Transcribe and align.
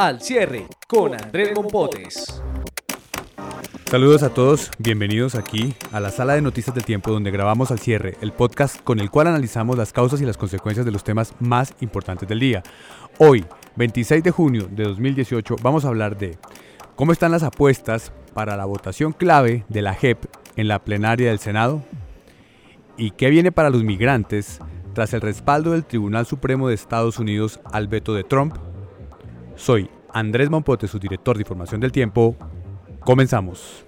Al 0.00 0.18
cierre 0.22 0.66
con 0.88 1.12
Andrés 1.12 1.50
Mompotes. 1.54 2.42
Saludos 3.84 4.22
a 4.22 4.30
todos, 4.32 4.70
bienvenidos 4.78 5.34
aquí 5.34 5.74
a 5.92 6.00
la 6.00 6.10
sala 6.10 6.32
de 6.32 6.40
noticias 6.40 6.74
del 6.74 6.86
tiempo 6.86 7.12
donde 7.12 7.30
grabamos 7.30 7.70
al 7.70 7.80
cierre, 7.80 8.16
el 8.22 8.32
podcast 8.32 8.80
con 8.82 8.98
el 8.98 9.10
cual 9.10 9.26
analizamos 9.26 9.76
las 9.76 9.92
causas 9.92 10.22
y 10.22 10.24
las 10.24 10.38
consecuencias 10.38 10.86
de 10.86 10.92
los 10.92 11.04
temas 11.04 11.34
más 11.38 11.74
importantes 11.82 12.26
del 12.26 12.40
día. 12.40 12.62
Hoy, 13.18 13.44
26 13.76 14.24
de 14.24 14.30
junio 14.30 14.68
de 14.70 14.84
2018, 14.84 15.56
vamos 15.60 15.84
a 15.84 15.88
hablar 15.88 16.16
de 16.16 16.38
cómo 16.96 17.12
están 17.12 17.32
las 17.32 17.42
apuestas 17.42 18.10
para 18.32 18.56
la 18.56 18.64
votación 18.64 19.12
clave 19.12 19.66
de 19.68 19.82
la 19.82 19.92
JEP 19.92 20.24
en 20.56 20.66
la 20.66 20.78
plenaria 20.78 21.28
del 21.28 21.40
Senado 21.40 21.82
y 22.96 23.10
qué 23.10 23.28
viene 23.28 23.52
para 23.52 23.68
los 23.68 23.84
migrantes 23.84 24.60
tras 24.94 25.12
el 25.12 25.20
respaldo 25.20 25.72
del 25.72 25.84
Tribunal 25.84 26.24
Supremo 26.24 26.68
de 26.68 26.74
Estados 26.74 27.18
Unidos 27.18 27.60
al 27.70 27.86
veto 27.86 28.14
de 28.14 28.24
Trump. 28.24 28.69
Soy 29.60 29.90
Andrés 30.14 30.48
Mompote, 30.48 30.88
su 30.88 30.98
director 30.98 31.36
de 31.36 31.42
información 31.42 31.82
del 31.82 31.92
tiempo. 31.92 32.34
Comenzamos. 33.00 33.84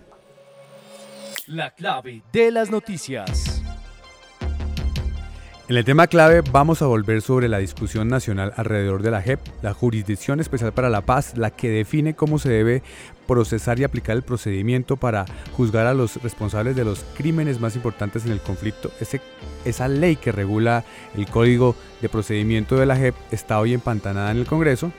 La 1.47 1.70
clave 1.70 2.22
de 2.30 2.50
las 2.50 2.70
noticias. 2.70 3.62
En 5.70 5.77
el 5.78 5.84
tema 5.86 6.08
clave 6.08 6.42
vamos 6.52 6.82
a 6.82 6.86
volver 6.86 7.22
sobre 7.22 7.48
la 7.48 7.56
discusión 7.56 8.08
nacional 8.08 8.52
alrededor 8.56 9.02
de 9.02 9.12
la 9.12 9.22
JEP, 9.22 9.41
la 9.62 9.72
Jurisdicción 9.72 10.41
Especial 10.41 10.72
para 10.72 10.91
la 10.91 11.00
Paz, 11.00 11.38
la 11.38 11.50
que 11.50 11.70
define 11.70 12.14
cómo 12.14 12.38
se 12.38 12.50
debe 12.50 12.82
procesar 13.27 13.80
y 13.80 13.84
aplicar 13.84 14.14
el 14.16 14.22
procedimiento 14.22 14.98
para 14.98 15.25
juzgar 15.56 15.86
a 15.86 15.94
los 15.94 16.22
responsables 16.22 16.77
de 16.77 16.84
los 16.84 17.02
crímenes 17.16 17.60
más 17.60 17.77
importantes 17.77 18.27
en 18.27 18.32
el 18.32 18.41
conflicto. 18.41 18.91
Ese, 19.00 19.22
esa 19.64 19.88
ley 19.88 20.16
que 20.16 20.32
regula 20.32 20.84
el 21.16 21.27
código 21.28 21.75
de 22.02 22.10
procedimiento 22.10 22.77
de 22.77 22.84
la 22.84 22.97
JEP 22.97 23.14
está 23.30 23.58
hoy 23.58 23.72
empantanada 23.72 24.32
en 24.32 24.36
el 24.36 24.47
Congreso. 24.47 24.92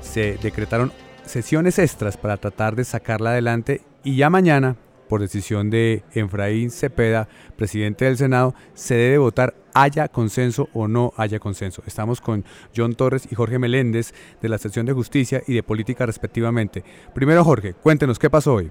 Se 0.00 0.38
decretaron 0.42 0.92
sesiones 1.24 1.78
extras 1.78 2.16
para 2.16 2.36
tratar 2.36 2.76
de 2.76 2.84
sacarla 2.84 3.30
adelante 3.30 3.82
y 4.02 4.16
ya 4.16 4.30
mañana, 4.30 4.76
por 5.08 5.20
decisión 5.20 5.70
de 5.70 6.02
Efraín 6.14 6.70
Cepeda, 6.70 7.28
presidente 7.56 8.04
del 8.04 8.16
Senado, 8.16 8.54
se 8.74 8.94
debe 8.94 9.18
votar 9.18 9.54
haya 9.74 10.08
consenso 10.08 10.68
o 10.72 10.88
no 10.88 11.12
haya 11.16 11.38
consenso. 11.38 11.82
Estamos 11.86 12.20
con 12.20 12.44
John 12.76 12.94
Torres 12.94 13.28
y 13.30 13.34
Jorge 13.34 13.58
Meléndez 13.58 14.12
de 14.42 14.48
la 14.48 14.58
sección 14.58 14.86
de 14.86 14.92
justicia 14.92 15.42
y 15.46 15.54
de 15.54 15.62
política 15.62 16.06
respectivamente. 16.06 16.82
Primero 17.14 17.44
Jorge, 17.44 17.74
cuéntenos 17.74 18.18
qué 18.18 18.28
pasó 18.28 18.54
hoy. 18.54 18.70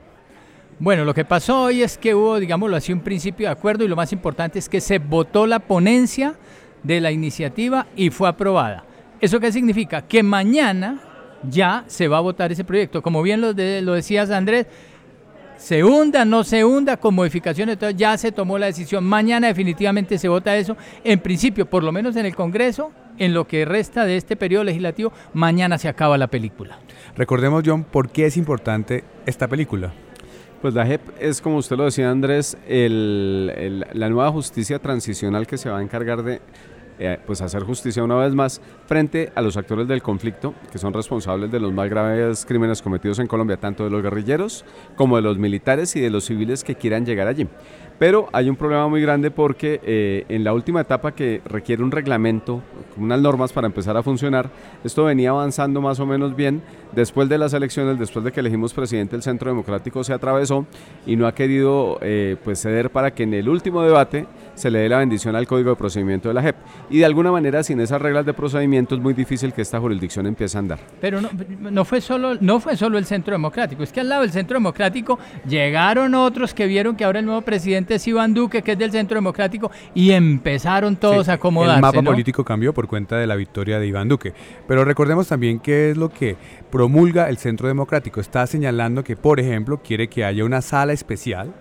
Bueno, 0.80 1.06
lo 1.06 1.14
que 1.14 1.26
pasó 1.26 1.64
hoy 1.64 1.82
es 1.82 1.98
que 1.98 2.14
hubo, 2.14 2.40
digámoslo 2.40 2.76
así, 2.76 2.94
un 2.94 3.00
principio 3.00 3.48
de 3.48 3.54
acuerdo 3.54 3.84
y 3.84 3.88
lo 3.88 3.96
más 3.96 4.14
importante 4.14 4.60
es 4.60 4.70
que 4.70 4.82
se 4.82 5.00
votó 5.00 5.48
la 5.48 5.60
ponencia 5.60 6.36
de 6.84 7.02
la 7.02 7.12
iniciativa 7.12 7.88
y 7.96 8.12
fue 8.12 8.30
aprobada. 8.30 8.86
¿Eso 9.20 9.40
qué 9.40 9.52
significa? 9.52 10.04
Que 10.04 10.22
mañana 10.22 11.00
ya 11.50 11.84
se 11.88 12.08
va 12.08 12.18
a 12.18 12.22
votar 12.22 12.52
ese 12.52 12.64
proyecto. 12.64 13.02
Como 13.02 13.22
bien 13.22 13.42
lo, 13.42 13.54
de, 13.54 13.82
lo 13.82 13.94
decías 13.94 14.30
Andrés, 14.32 14.68
se 15.58 15.84
hunda, 15.84 16.24
no 16.24 16.44
se 16.44 16.64
hunda, 16.64 16.98
con 16.98 17.16
modificaciones, 17.16 17.74
entonces 17.74 17.98
ya 17.98 18.18
se 18.18 18.32
tomó 18.32 18.58
la 18.58 18.68
decisión. 18.68 19.04
Mañana 19.04 19.48
definitivamente 19.48 20.18
se 20.18 20.28
vota 20.28 20.56
eso. 20.56 20.78
En 21.04 21.20
principio, 21.20 21.66
por 21.66 21.84
lo 21.84 21.92
menos 21.92 22.16
en 22.16 22.26
el 22.26 22.36
Congreso, 22.36 22.92
en 23.18 23.34
lo 23.34 23.48
que 23.48 23.66
resta 23.66 24.06
de 24.06 24.18
este 24.18 24.36
periodo 24.36 24.64
legislativo, 24.64 25.12
mañana 25.34 25.78
se 25.78 25.90
acaba 25.90 26.18
la 26.18 26.28
película. 26.28 26.78
Recordemos, 27.16 27.64
John, 27.66 27.84
por 27.84 28.10
qué 28.10 28.28
es 28.28 28.38
importante 28.38 29.04
esta 29.26 29.48
película. 29.48 29.92
Pues 30.62 30.74
la 30.74 30.86
JEP 30.86 31.02
es, 31.20 31.42
como 31.42 31.58
usted 31.58 31.76
lo 31.76 31.86
decía, 31.86 32.10
Andrés, 32.10 32.58
el, 32.68 33.52
el, 33.56 33.86
la 33.94 34.10
nueva 34.10 34.32
justicia 34.32 34.80
transicional 34.80 35.46
que 35.46 35.58
se 35.58 35.70
va 35.70 35.80
a 35.80 35.82
encargar 35.84 36.24
de 36.24 36.42
eh, 37.00 37.20
pues 37.26 37.42
hacer 37.42 37.64
justicia 37.64 38.04
una 38.04 38.16
vez 38.16 38.34
más 38.34 38.62
frente 38.88 39.32
a 39.36 39.42
los 39.42 39.58
actores 39.58 39.88
del 39.88 40.02
conflicto 40.02 40.54
que 40.72 40.78
son 40.78 40.94
responsables 40.94 41.52
de 41.52 41.60
los 41.60 41.72
más 41.72 41.90
graves 41.90 42.46
crímenes 42.46 42.82
cometidos 42.82 43.20
en 43.20 43.28
Colombia, 43.28 43.58
tanto 43.58 43.84
de 43.84 43.90
los 43.90 44.02
guerrilleros 44.02 44.66
como 44.96 45.16
de 45.16 45.22
los 45.22 45.38
militares 45.38 45.96
y 45.96 46.02
de 46.02 46.10
los 46.10 46.26
civiles 46.26 46.64
que 46.64 46.76
quieran 46.76 47.06
llegar 47.06 47.28
allí. 47.28 47.48
Pero 48.00 48.30
hay 48.32 48.50
un 48.50 48.56
problema 48.56 48.88
muy 48.88 49.02
grande 49.02 49.32
porque 49.32 49.80
eh, 49.84 50.26
en 50.30 50.44
la 50.44 50.54
última 50.54 50.82
etapa 50.82 51.14
que 51.14 51.42
requiere 51.46 51.84
un 51.84 51.92
reglamento, 51.92 52.62
unas 52.96 53.20
normas 53.20 53.52
para 53.52 53.68
empezar 53.68 53.98
a 53.98 54.04
funcionar, 54.04 54.50
esto 54.84 55.06
venía 55.06 55.32
avanzando 55.32 55.82
más 55.82 56.00
o 56.00 56.06
menos 56.06 56.36
bien. 56.36 56.62
Después 56.92 57.28
de 57.28 57.38
las 57.38 57.54
elecciones, 57.54 58.00
después 58.00 58.24
de 58.24 58.32
que 58.32 58.40
elegimos 58.40 58.74
presidente, 58.74 59.16
el 59.16 59.24
Centro 59.24 59.50
Democrático 59.50 60.04
se 60.04 60.14
atravesó 60.14 60.66
y 61.06 61.16
no 61.16 61.28
ha 61.28 61.34
querido 61.34 61.98
eh, 62.02 62.38
pues 62.44 62.62
ceder 62.62 62.92
para 62.92 63.12
que 63.12 63.24
en 63.24 63.34
el 63.34 63.50
último 63.50 63.82
debate 63.82 64.28
se 64.54 64.72
le 64.72 64.80
dé 64.80 64.90
la 64.90 64.98
bendición 64.98 65.36
al 65.36 65.48
Código 65.48 65.72
de 65.72 65.76
Procedimiento 65.76 66.28
de 66.30 66.34
la 66.34 66.42
JEP. 66.42 66.56
Y 66.90 67.00
de 67.00 67.06
alguna 67.06 67.32
manera, 67.32 67.64
sin 67.64 67.80
esas 67.80 68.02
reglas 68.02 68.26
de 68.26 68.34
procedimiento, 68.34 68.96
es 68.96 69.02
muy 69.02 69.14
difícil 69.14 69.54
que 69.54 69.62
esta 69.62 69.80
jurisdicción 69.80 70.26
empiece 70.26 70.58
a 70.58 70.60
andar. 70.60 70.80
Pero 71.02 71.20
no, 71.22 71.86
fue, 71.86 72.02
solo, 72.02 72.36
no 72.42 72.60
fue 72.60 72.76
solo 72.76 72.98
el 72.98 73.06
Centro 73.06 73.34
Democrático, 73.34 73.84
es 73.84 73.92
que 73.92 74.00
al 74.00 74.10
lado 74.10 74.22
del 74.22 74.32
Centro 74.32 74.56
Democrático 74.56 75.20
llegaron 75.48 76.16
otros 76.16 76.54
que 76.54 76.66
vieron 76.66 76.96
que 76.96 77.04
ahora 77.04 77.20
el 77.20 77.26
nuevo 77.26 77.42
presidente 77.42 77.87
es 77.96 78.08
Iván 78.08 78.34
Duque, 78.34 78.62
que 78.62 78.74
es 78.74 78.78
del 78.78 78.92
Centro 78.92 79.16
Democrático, 79.16 79.72
y 79.94 80.12
empezaron 80.12 80.96
todos 80.96 81.26
sí, 81.26 81.32
a 81.32 81.36
acomodarse. 81.36 81.76
El 81.76 81.82
mapa 81.82 82.02
¿no? 82.02 82.12
político 82.12 82.44
cambió 82.44 82.74
por 82.74 82.88
cuenta 82.88 83.18
de 83.18 83.28
la 83.28 83.36
victoria 83.36 83.80
de 83.80 83.88
Iván 83.88 84.08
Duque. 84.08 84.34
Pero 84.68 84.86
recordemos 84.86 85.28
también 85.28 85.60
qué 85.60 85.92
es 85.92 85.98
lo 85.98 86.10
que 86.10 86.36
promulga 86.70 87.30
el 87.30 87.38
Centro 87.38 87.68
Democrático. 87.68 88.20
Está 88.20 88.46
señalando 88.48 89.04
que, 89.04 89.16
por 89.16 89.40
ejemplo, 89.40 89.82
quiere 89.82 90.08
que 90.08 90.26
haya 90.26 90.46
una 90.46 90.62
sala 90.62 90.94
especial 90.94 91.54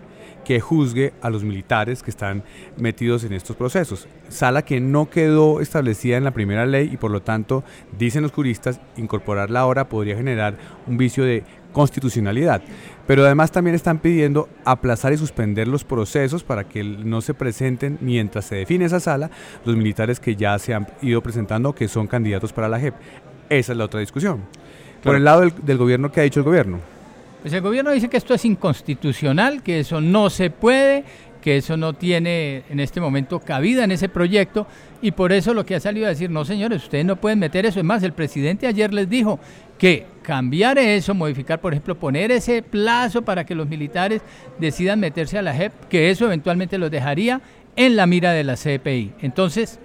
que 0.46 0.60
juzgue 0.60 1.12
a 1.22 1.28
los 1.28 1.42
militares 1.42 2.04
que 2.04 2.10
están 2.10 2.44
metidos 2.76 3.24
en 3.24 3.32
estos 3.32 3.56
procesos. 3.56 4.06
Sala 4.28 4.62
que 4.62 4.80
no 4.80 5.10
quedó 5.10 5.60
establecida 5.60 6.16
en 6.16 6.22
la 6.22 6.30
primera 6.30 6.66
ley 6.66 6.88
y 6.92 6.96
por 6.96 7.10
lo 7.10 7.20
tanto, 7.20 7.64
dicen 7.98 8.22
los 8.22 8.30
juristas, 8.30 8.80
incorporarla 8.96 9.58
ahora 9.58 9.88
podría 9.88 10.16
generar 10.16 10.56
un 10.86 10.98
vicio 10.98 11.24
de 11.24 11.42
constitucionalidad. 11.72 12.62
Pero 13.06 13.24
además 13.24 13.52
también 13.52 13.76
están 13.76 13.98
pidiendo 13.98 14.48
aplazar 14.64 15.12
y 15.12 15.16
suspender 15.16 15.68
los 15.68 15.84
procesos 15.84 16.42
para 16.42 16.64
que 16.64 16.82
no 16.82 17.20
se 17.20 17.34
presenten 17.34 17.98
mientras 18.00 18.46
se 18.46 18.56
define 18.56 18.84
esa 18.86 19.00
sala 19.00 19.30
los 19.64 19.76
militares 19.76 20.18
que 20.18 20.34
ya 20.34 20.58
se 20.58 20.74
han 20.74 20.88
ido 21.02 21.22
presentando 21.22 21.74
que 21.74 21.88
son 21.88 22.06
candidatos 22.06 22.52
para 22.52 22.68
la 22.68 22.80
JEP. 22.80 22.94
Esa 23.48 23.72
es 23.72 23.78
la 23.78 23.84
otra 23.84 24.00
discusión. 24.00 24.42
Por 25.02 25.14
el 25.14 25.24
lado 25.24 25.42
del, 25.42 25.52
del 25.62 25.78
gobierno, 25.78 26.10
¿qué 26.10 26.20
ha 26.20 26.24
dicho 26.24 26.40
el 26.40 26.44
gobierno? 26.44 26.80
Pues 27.42 27.54
el 27.54 27.60
gobierno 27.60 27.92
dice 27.92 28.08
que 28.08 28.16
esto 28.16 28.34
es 28.34 28.44
inconstitucional, 28.44 29.62
que 29.62 29.78
eso 29.78 30.00
no 30.00 30.30
se 30.30 30.50
puede, 30.50 31.04
que 31.46 31.58
eso 31.58 31.76
no 31.76 31.92
tiene 31.92 32.64
en 32.68 32.80
este 32.80 33.00
momento 33.00 33.38
cabida 33.38 33.84
en 33.84 33.92
ese 33.92 34.08
proyecto 34.08 34.66
y 35.00 35.12
por 35.12 35.30
eso 35.30 35.54
lo 35.54 35.64
que 35.64 35.76
ha 35.76 35.80
salido 35.80 36.06
a 36.06 36.08
decir, 36.08 36.28
no 36.28 36.44
señores, 36.44 36.82
ustedes 36.82 37.04
no 37.04 37.14
pueden 37.14 37.38
meter 37.38 37.64
eso. 37.64 37.78
Es 37.78 37.84
más, 37.84 38.02
el 38.02 38.12
presidente 38.14 38.66
ayer 38.66 38.92
les 38.92 39.08
dijo 39.08 39.38
que 39.78 40.06
cambiar 40.22 40.76
eso, 40.76 41.14
modificar, 41.14 41.60
por 41.60 41.72
ejemplo, 41.72 41.94
poner 41.94 42.32
ese 42.32 42.64
plazo 42.64 43.22
para 43.22 43.46
que 43.46 43.54
los 43.54 43.68
militares 43.68 44.22
decidan 44.58 44.98
meterse 44.98 45.38
a 45.38 45.42
la 45.42 45.54
JEP, 45.54 45.72
que 45.88 46.10
eso 46.10 46.24
eventualmente 46.24 46.78
los 46.78 46.90
dejaría 46.90 47.40
en 47.76 47.94
la 47.94 48.08
mira 48.08 48.32
de 48.32 48.42
la 48.42 48.56
CPI. 48.56 49.12
Entonces, 49.22 49.78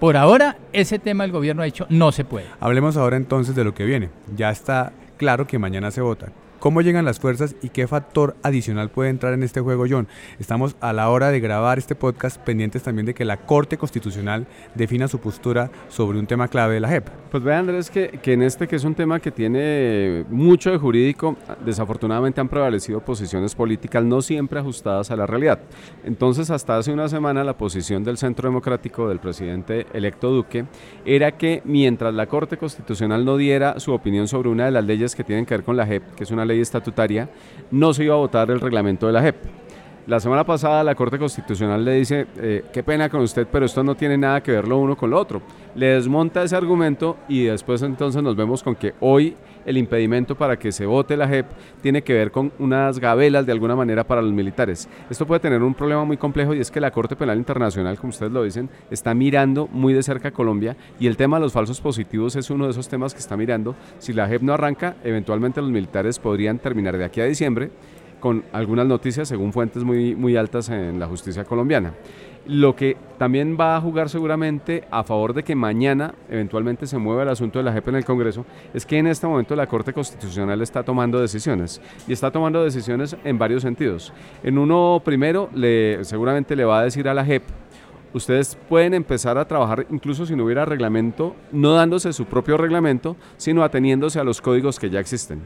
por 0.00 0.16
ahora, 0.16 0.56
ese 0.72 0.98
tema 0.98 1.26
el 1.26 1.30
gobierno 1.30 1.60
ha 1.60 1.66
dicho 1.66 1.84
no 1.90 2.10
se 2.10 2.24
puede. 2.24 2.46
Hablemos 2.58 2.96
ahora 2.96 3.18
entonces 3.18 3.54
de 3.54 3.64
lo 3.64 3.74
que 3.74 3.84
viene. 3.84 4.08
Ya 4.34 4.48
está 4.48 4.94
claro 5.18 5.46
que 5.46 5.58
mañana 5.58 5.90
se 5.90 6.00
vota. 6.00 6.32
¿Cómo 6.62 6.80
llegan 6.80 7.04
las 7.04 7.18
fuerzas 7.18 7.56
y 7.60 7.70
qué 7.70 7.88
factor 7.88 8.36
adicional 8.44 8.88
puede 8.88 9.10
entrar 9.10 9.32
en 9.32 9.42
este 9.42 9.60
juego, 9.60 9.84
John? 9.90 10.06
Estamos 10.38 10.76
a 10.80 10.92
la 10.92 11.10
hora 11.10 11.32
de 11.32 11.40
grabar 11.40 11.76
este 11.76 11.96
podcast 11.96 12.40
pendientes 12.40 12.84
también 12.84 13.04
de 13.04 13.14
que 13.14 13.24
la 13.24 13.36
Corte 13.36 13.76
Constitucional 13.76 14.46
defina 14.76 15.08
su 15.08 15.18
postura 15.18 15.72
sobre 15.88 16.20
un 16.20 16.28
tema 16.28 16.46
clave 16.46 16.74
de 16.74 16.80
la 16.80 16.88
JEP. 16.88 17.08
Pues 17.32 17.42
vean, 17.42 17.60
Andrés, 17.68 17.90
que, 17.90 18.20
que 18.22 18.34
en 18.34 18.42
este 18.42 18.68
que 18.68 18.76
es 18.76 18.84
un 18.84 18.94
tema 18.94 19.18
que 19.18 19.32
tiene 19.32 20.24
mucho 20.30 20.70
de 20.70 20.78
jurídico, 20.78 21.36
desafortunadamente 21.64 22.40
han 22.40 22.48
prevalecido 22.48 23.00
posiciones 23.00 23.56
políticas 23.56 24.04
no 24.04 24.22
siempre 24.22 24.60
ajustadas 24.60 25.10
a 25.10 25.16
la 25.16 25.26
realidad. 25.26 25.58
Entonces, 26.04 26.48
hasta 26.48 26.76
hace 26.76 26.92
una 26.92 27.08
semana 27.08 27.42
la 27.42 27.58
posición 27.58 28.04
del 28.04 28.18
Centro 28.18 28.48
Democrático 28.48 29.08
del 29.08 29.18
presidente 29.18 29.88
electo 29.94 30.30
Duque 30.30 30.66
era 31.04 31.32
que 31.32 31.60
mientras 31.64 32.14
la 32.14 32.26
Corte 32.26 32.56
Constitucional 32.56 33.24
no 33.24 33.36
diera 33.36 33.80
su 33.80 33.92
opinión 33.92 34.28
sobre 34.28 34.48
una 34.48 34.66
de 34.66 34.70
las 34.70 34.84
leyes 34.84 35.16
que 35.16 35.24
tienen 35.24 35.44
que 35.44 35.56
ver 35.56 35.64
con 35.64 35.76
la 35.76 35.86
JEP, 35.86 36.14
que 36.14 36.22
es 36.22 36.30
una 36.30 36.44
ley 36.44 36.51
estatutaria, 36.60 37.28
no 37.70 37.92
se 37.94 38.04
iba 38.04 38.14
a 38.14 38.18
votar 38.18 38.50
el 38.50 38.60
reglamento 38.60 39.06
de 39.06 39.12
la 39.12 39.22
JEP. 39.22 39.36
La 40.06 40.18
semana 40.18 40.44
pasada 40.44 40.82
la 40.82 40.96
Corte 40.96 41.16
Constitucional 41.16 41.84
le 41.84 41.92
dice, 41.92 42.26
eh, 42.36 42.64
qué 42.72 42.82
pena 42.82 43.08
con 43.08 43.20
usted, 43.20 43.46
pero 43.50 43.66
esto 43.66 43.84
no 43.84 43.94
tiene 43.94 44.18
nada 44.18 44.42
que 44.42 44.50
ver 44.50 44.66
lo 44.66 44.78
uno 44.78 44.96
con 44.96 45.10
lo 45.10 45.18
otro. 45.18 45.40
Le 45.76 45.86
desmonta 45.86 46.42
ese 46.42 46.56
argumento 46.56 47.18
y 47.28 47.44
después 47.44 47.82
entonces 47.82 48.20
nos 48.20 48.34
vemos 48.34 48.64
con 48.64 48.74
que 48.74 48.94
hoy 48.98 49.36
el 49.66 49.76
impedimento 49.76 50.34
para 50.34 50.58
que 50.58 50.72
se 50.72 50.86
vote 50.86 51.16
la 51.16 51.28
JEP 51.28 51.46
tiene 51.80 52.02
que 52.02 52.14
ver 52.14 52.30
con 52.30 52.52
unas 52.58 52.98
gabelas 52.98 53.46
de 53.46 53.52
alguna 53.52 53.76
manera 53.76 54.04
para 54.04 54.22
los 54.22 54.32
militares. 54.32 54.88
Esto 55.10 55.26
puede 55.26 55.40
tener 55.40 55.62
un 55.62 55.74
problema 55.74 56.04
muy 56.04 56.16
complejo 56.16 56.54
y 56.54 56.60
es 56.60 56.70
que 56.70 56.80
la 56.80 56.90
Corte 56.90 57.16
Penal 57.16 57.38
Internacional, 57.38 57.96
como 57.98 58.10
ustedes 58.10 58.32
lo 58.32 58.42
dicen, 58.42 58.70
está 58.90 59.14
mirando 59.14 59.68
muy 59.68 59.94
de 59.94 60.02
cerca 60.02 60.28
a 60.28 60.32
Colombia 60.32 60.76
y 60.98 61.06
el 61.06 61.16
tema 61.16 61.38
de 61.38 61.42
los 61.42 61.52
falsos 61.52 61.80
positivos 61.80 62.36
es 62.36 62.50
uno 62.50 62.64
de 62.64 62.72
esos 62.72 62.88
temas 62.88 63.14
que 63.14 63.20
está 63.20 63.36
mirando. 63.36 63.74
Si 63.98 64.12
la 64.12 64.28
JEP 64.28 64.42
no 64.42 64.54
arranca, 64.54 64.96
eventualmente 65.04 65.60
los 65.60 65.70
militares 65.70 66.18
podrían 66.18 66.58
terminar 66.58 66.96
de 66.96 67.04
aquí 67.04 67.20
a 67.20 67.24
diciembre 67.24 67.70
con 68.22 68.44
algunas 68.52 68.86
noticias 68.86 69.28
según 69.28 69.52
fuentes 69.52 69.82
muy, 69.82 70.14
muy 70.14 70.36
altas 70.36 70.68
en 70.68 71.00
la 71.00 71.08
justicia 71.08 71.44
colombiana. 71.44 71.92
Lo 72.44 72.74
que 72.74 72.96
también 73.18 73.56
va 73.58 73.76
a 73.76 73.80
jugar 73.80 74.08
seguramente 74.08 74.84
a 74.90 75.04
favor 75.04 75.32
de 75.32 75.44
que 75.44 75.54
mañana 75.54 76.14
eventualmente 76.28 76.88
se 76.88 76.98
mueva 76.98 77.22
el 77.22 77.28
asunto 77.28 77.60
de 77.60 77.64
la 77.64 77.72
JEP 77.72 77.88
en 77.88 77.94
el 77.96 78.04
Congreso 78.04 78.44
es 78.74 78.84
que 78.84 78.98
en 78.98 79.06
este 79.06 79.28
momento 79.28 79.54
la 79.54 79.68
Corte 79.68 79.92
Constitucional 79.92 80.60
está 80.60 80.82
tomando 80.82 81.20
decisiones 81.20 81.80
y 82.08 82.12
está 82.12 82.32
tomando 82.32 82.64
decisiones 82.64 83.16
en 83.22 83.38
varios 83.38 83.62
sentidos. 83.62 84.12
En 84.42 84.58
uno 84.58 85.00
primero, 85.04 85.50
le, 85.54 86.04
seguramente 86.04 86.56
le 86.56 86.64
va 86.64 86.80
a 86.80 86.84
decir 86.84 87.08
a 87.08 87.14
la 87.14 87.24
JEP 87.24 87.44
ustedes 88.14 88.58
pueden 88.68 88.94
empezar 88.94 89.38
a 89.38 89.46
trabajar 89.46 89.86
incluso 89.90 90.26
si 90.26 90.36
no 90.36 90.44
hubiera 90.44 90.64
reglamento, 90.64 91.34
no 91.50 91.74
dándose 91.74 92.12
su 92.12 92.26
propio 92.26 92.56
reglamento, 92.56 93.16
sino 93.36 93.62
ateniéndose 93.62 94.18
a 94.18 94.24
los 94.24 94.40
códigos 94.40 94.78
que 94.78 94.90
ya 94.90 95.00
existen. 95.00 95.42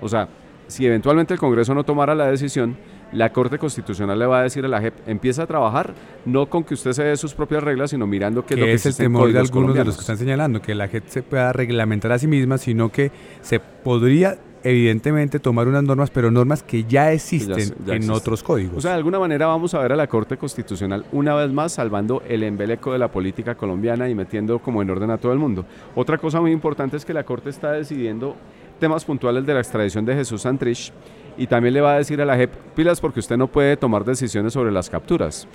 O 0.00 0.08
sea, 0.08 0.28
si 0.68 0.86
eventualmente 0.86 1.34
el 1.34 1.40
Congreso 1.40 1.74
no 1.74 1.84
tomara 1.84 2.14
la 2.14 2.26
decisión, 2.26 2.76
la 3.12 3.32
Corte 3.32 3.58
Constitucional 3.58 4.18
le 4.18 4.26
va 4.26 4.40
a 4.40 4.42
decir 4.42 4.64
a 4.64 4.68
la 4.68 4.80
JEP, 4.80 5.08
empieza 5.08 5.44
a 5.44 5.46
trabajar, 5.46 5.94
no 6.24 6.46
con 6.46 6.64
que 6.64 6.74
usted 6.74 6.92
se 6.92 7.04
dé 7.04 7.16
sus 7.16 7.34
propias 7.34 7.62
reglas, 7.62 7.90
sino 7.90 8.06
mirando 8.06 8.44
qué 8.44 8.54
es 8.54 8.60
lo 8.60 8.66
que 8.66 8.72
es 8.74 8.86
el 8.86 8.96
temor 8.96 9.32
de 9.32 9.38
algunos 9.38 9.74
de 9.74 9.84
los 9.84 9.96
que 9.96 10.00
están 10.00 10.18
señalando, 10.18 10.60
que 10.60 10.74
la 10.74 10.88
JEP 10.88 11.06
se 11.08 11.22
pueda 11.22 11.52
reglamentar 11.52 12.12
a 12.12 12.18
sí 12.18 12.26
misma, 12.26 12.58
sino 12.58 12.90
que 12.90 13.10
se 13.40 13.60
podría 13.60 14.38
evidentemente 14.62 15.38
tomar 15.38 15.68
unas 15.68 15.82
normas, 15.84 16.10
pero 16.10 16.30
normas 16.30 16.62
que 16.62 16.84
ya 16.84 17.12
existen 17.12 17.74
en 17.86 18.10
otros 18.10 18.42
códigos. 18.42 18.78
O 18.78 18.80
sea, 18.80 18.92
de 18.92 18.98
alguna 18.98 19.18
manera 19.18 19.46
vamos 19.46 19.74
a 19.74 19.80
ver 19.80 19.92
a 19.92 19.96
la 19.96 20.06
Corte 20.06 20.36
Constitucional 20.36 21.04
una 21.12 21.34
vez 21.34 21.50
más 21.52 21.72
salvando 21.72 22.22
el 22.28 22.42
embeleco 22.42 22.92
de 22.92 22.98
la 22.98 23.10
política 23.10 23.54
colombiana 23.54 24.08
y 24.08 24.14
metiendo 24.14 24.58
como 24.58 24.82
en 24.82 24.90
orden 24.90 25.10
a 25.10 25.18
todo 25.18 25.32
el 25.32 25.38
mundo. 25.38 25.64
Otra 25.94 26.18
cosa 26.18 26.40
muy 26.40 26.52
importante 26.52 26.96
es 26.96 27.04
que 27.04 27.14
la 27.14 27.24
Corte 27.24 27.50
está 27.50 27.72
decidiendo 27.72 28.36
temas 28.78 29.04
puntuales 29.04 29.44
de 29.44 29.54
la 29.54 29.60
extradición 29.60 30.04
de 30.04 30.14
Jesús 30.14 30.42
Santrich 30.42 30.92
y 31.38 31.46
también 31.46 31.74
le 31.74 31.80
va 31.80 31.94
a 31.94 31.98
decir 31.98 32.20
a 32.20 32.24
la 32.24 32.36
JEP, 32.36 32.52
pilas 32.74 33.00
porque 33.00 33.20
usted 33.20 33.36
no 33.36 33.46
puede 33.46 33.76
tomar 33.76 34.04
decisiones 34.04 34.52
sobre 34.52 34.72
las 34.72 34.90
capturas 34.90 35.46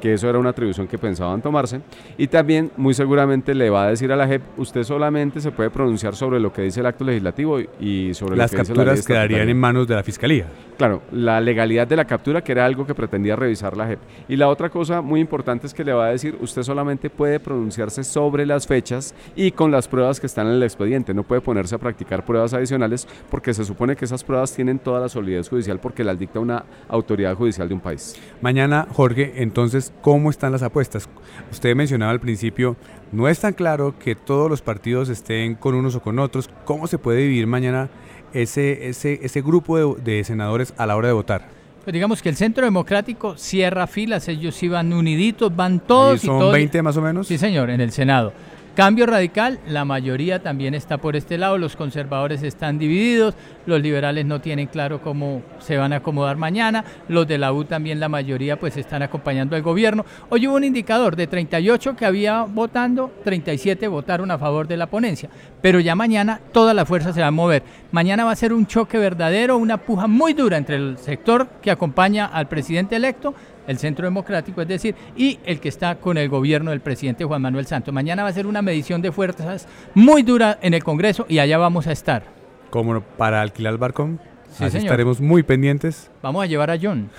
que 0.00 0.14
eso 0.14 0.28
era 0.28 0.38
una 0.38 0.50
atribución 0.50 0.86
que 0.86 0.98
pensaban 0.98 1.42
tomarse. 1.42 1.80
Y 2.16 2.26
también, 2.28 2.70
muy 2.76 2.94
seguramente, 2.94 3.54
le 3.54 3.70
va 3.70 3.84
a 3.84 3.90
decir 3.90 4.12
a 4.12 4.16
la 4.16 4.26
JEP, 4.26 4.42
usted 4.56 4.82
solamente 4.84 5.40
se 5.40 5.50
puede 5.50 5.70
pronunciar 5.70 6.14
sobre 6.14 6.40
lo 6.40 6.52
que 6.52 6.62
dice 6.62 6.80
el 6.80 6.86
acto 6.86 7.04
legislativo 7.04 7.58
y 7.80 8.14
sobre 8.14 8.36
las 8.36 8.52
lo 8.52 8.58
que 8.58 8.64
capturas 8.64 8.96
dice 8.96 9.12
la 9.12 9.20
quedarían 9.20 9.48
en 9.48 9.58
manos 9.58 9.86
de 9.86 9.94
la 9.94 10.02
Fiscalía. 10.02 10.46
Claro, 10.76 11.02
la 11.10 11.40
legalidad 11.40 11.88
de 11.88 11.96
la 11.96 12.04
captura, 12.04 12.42
que 12.42 12.52
era 12.52 12.64
algo 12.64 12.86
que 12.86 12.94
pretendía 12.94 13.34
revisar 13.34 13.76
la 13.76 13.86
JEP. 13.86 13.98
Y 14.28 14.36
la 14.36 14.48
otra 14.48 14.70
cosa 14.70 15.00
muy 15.02 15.20
importante 15.20 15.66
es 15.66 15.74
que 15.74 15.82
le 15.82 15.92
va 15.92 16.06
a 16.06 16.10
decir, 16.10 16.36
usted 16.40 16.62
solamente 16.62 17.10
puede 17.10 17.40
pronunciarse 17.40 18.04
sobre 18.04 18.46
las 18.46 18.66
fechas 18.66 19.14
y 19.34 19.50
con 19.50 19.72
las 19.72 19.88
pruebas 19.88 20.20
que 20.20 20.26
están 20.26 20.46
en 20.46 20.54
el 20.54 20.62
expediente. 20.62 21.12
No 21.14 21.24
puede 21.24 21.40
ponerse 21.40 21.74
a 21.74 21.78
practicar 21.78 22.24
pruebas 22.24 22.54
adicionales 22.54 23.08
porque 23.28 23.52
se 23.54 23.64
supone 23.64 23.96
que 23.96 24.04
esas 24.04 24.22
pruebas 24.22 24.54
tienen 24.54 24.78
toda 24.78 25.00
la 25.00 25.08
solidez 25.08 25.48
judicial 25.48 25.80
porque 25.80 26.04
las 26.04 26.18
dicta 26.18 26.38
una 26.38 26.64
autoridad 26.88 27.34
judicial 27.34 27.68
de 27.68 27.74
un 27.74 27.80
país. 27.80 28.14
Mañana, 28.40 28.86
Jorge, 28.92 29.42
entonces 29.42 29.87
¿cómo 30.02 30.30
están 30.30 30.52
las 30.52 30.62
apuestas? 30.62 31.08
Usted 31.50 31.74
mencionaba 31.74 32.12
al 32.12 32.20
principio, 32.20 32.76
no 33.12 33.28
es 33.28 33.40
tan 33.40 33.54
claro 33.54 33.94
que 33.98 34.14
todos 34.14 34.50
los 34.50 34.62
partidos 34.62 35.08
estén 35.08 35.54
con 35.54 35.74
unos 35.74 35.94
o 35.94 36.02
con 36.02 36.18
otros. 36.18 36.50
¿Cómo 36.64 36.86
se 36.86 36.98
puede 36.98 37.20
dividir 37.20 37.46
mañana 37.46 37.88
ese, 38.32 38.88
ese, 38.88 39.20
ese 39.22 39.40
grupo 39.42 39.94
de, 39.94 40.24
senadores 40.24 40.74
a 40.76 40.86
la 40.86 40.96
hora 40.96 41.08
de 41.08 41.14
votar? 41.14 41.48
Pues 41.84 41.94
digamos 41.94 42.20
que 42.20 42.28
el 42.28 42.36
Centro 42.36 42.64
Democrático 42.64 43.36
cierra 43.36 43.86
filas, 43.86 44.28
ellos 44.28 44.62
iban 44.62 44.92
uniditos, 44.92 45.54
van 45.54 45.80
todos. 45.80 46.20
¿Son 46.20 46.36
y 46.36 46.38
todos, 46.38 46.52
20 46.52 46.82
más 46.82 46.96
o 46.96 47.00
menos? 47.00 47.26
Sí, 47.26 47.38
señor, 47.38 47.70
en 47.70 47.80
el 47.80 47.92
Senado. 47.92 48.32
Cambio 48.78 49.06
radical, 49.06 49.58
la 49.66 49.84
mayoría 49.84 50.40
también 50.40 50.72
está 50.72 50.98
por 50.98 51.16
este 51.16 51.36
lado, 51.36 51.58
los 51.58 51.74
conservadores 51.74 52.44
están 52.44 52.78
divididos, 52.78 53.34
los 53.66 53.82
liberales 53.82 54.24
no 54.24 54.40
tienen 54.40 54.68
claro 54.68 55.02
cómo 55.02 55.42
se 55.58 55.76
van 55.76 55.92
a 55.92 55.96
acomodar 55.96 56.36
mañana, 56.36 56.84
los 57.08 57.26
de 57.26 57.38
la 57.38 57.52
U 57.52 57.64
también 57.64 57.98
la 57.98 58.08
mayoría 58.08 58.56
pues 58.56 58.76
están 58.76 59.02
acompañando 59.02 59.56
al 59.56 59.62
gobierno. 59.62 60.06
Hoy 60.28 60.46
hubo 60.46 60.54
un 60.54 60.62
indicador 60.62 61.16
de 61.16 61.26
38 61.26 61.96
que 61.96 62.06
había 62.06 62.42
votando, 62.42 63.10
37 63.24 63.88
votaron 63.88 64.30
a 64.30 64.38
favor 64.38 64.68
de 64.68 64.76
la 64.76 64.86
ponencia, 64.86 65.28
pero 65.60 65.80
ya 65.80 65.96
mañana 65.96 66.40
toda 66.52 66.72
la 66.72 66.86
fuerza 66.86 67.12
se 67.12 67.20
va 67.20 67.26
a 67.26 67.32
mover. 67.32 67.64
Mañana 67.90 68.26
va 68.26 68.30
a 68.30 68.36
ser 68.36 68.52
un 68.52 68.64
choque 68.64 68.96
verdadero, 68.96 69.56
una 69.56 69.78
puja 69.78 70.06
muy 70.06 70.34
dura 70.34 70.56
entre 70.56 70.76
el 70.76 70.98
sector 70.98 71.48
que 71.60 71.72
acompaña 71.72 72.26
al 72.26 72.46
presidente 72.46 72.94
electo 72.94 73.34
el 73.68 73.78
Centro 73.78 74.06
Democrático, 74.06 74.60
es 74.62 74.66
decir, 74.66 74.96
y 75.16 75.38
el 75.44 75.60
que 75.60 75.68
está 75.68 75.96
con 75.96 76.18
el 76.18 76.28
gobierno 76.28 76.72
del 76.72 76.80
presidente 76.80 77.24
Juan 77.24 77.42
Manuel 77.42 77.66
Santos. 77.66 77.94
Mañana 77.94 78.24
va 78.24 78.30
a 78.30 78.32
ser 78.32 78.46
una 78.46 78.62
medición 78.62 79.00
de 79.02 79.12
fuerzas 79.12 79.68
muy 79.94 80.22
dura 80.22 80.58
en 80.62 80.74
el 80.74 80.82
Congreso 80.82 81.26
y 81.28 81.38
allá 81.38 81.58
vamos 81.58 81.86
a 81.86 81.92
estar. 81.92 82.24
¿Como 82.70 83.00
para 83.00 83.42
alquilar 83.42 83.74
el 83.74 83.78
barcón? 83.78 84.18
Sí, 84.56 84.64
Así 84.64 84.78
estaremos 84.78 85.20
muy 85.20 85.42
pendientes. 85.42 86.10
Vamos 86.22 86.42
a 86.42 86.46
llevar 86.46 86.70
a 86.70 86.78
John. 86.80 87.10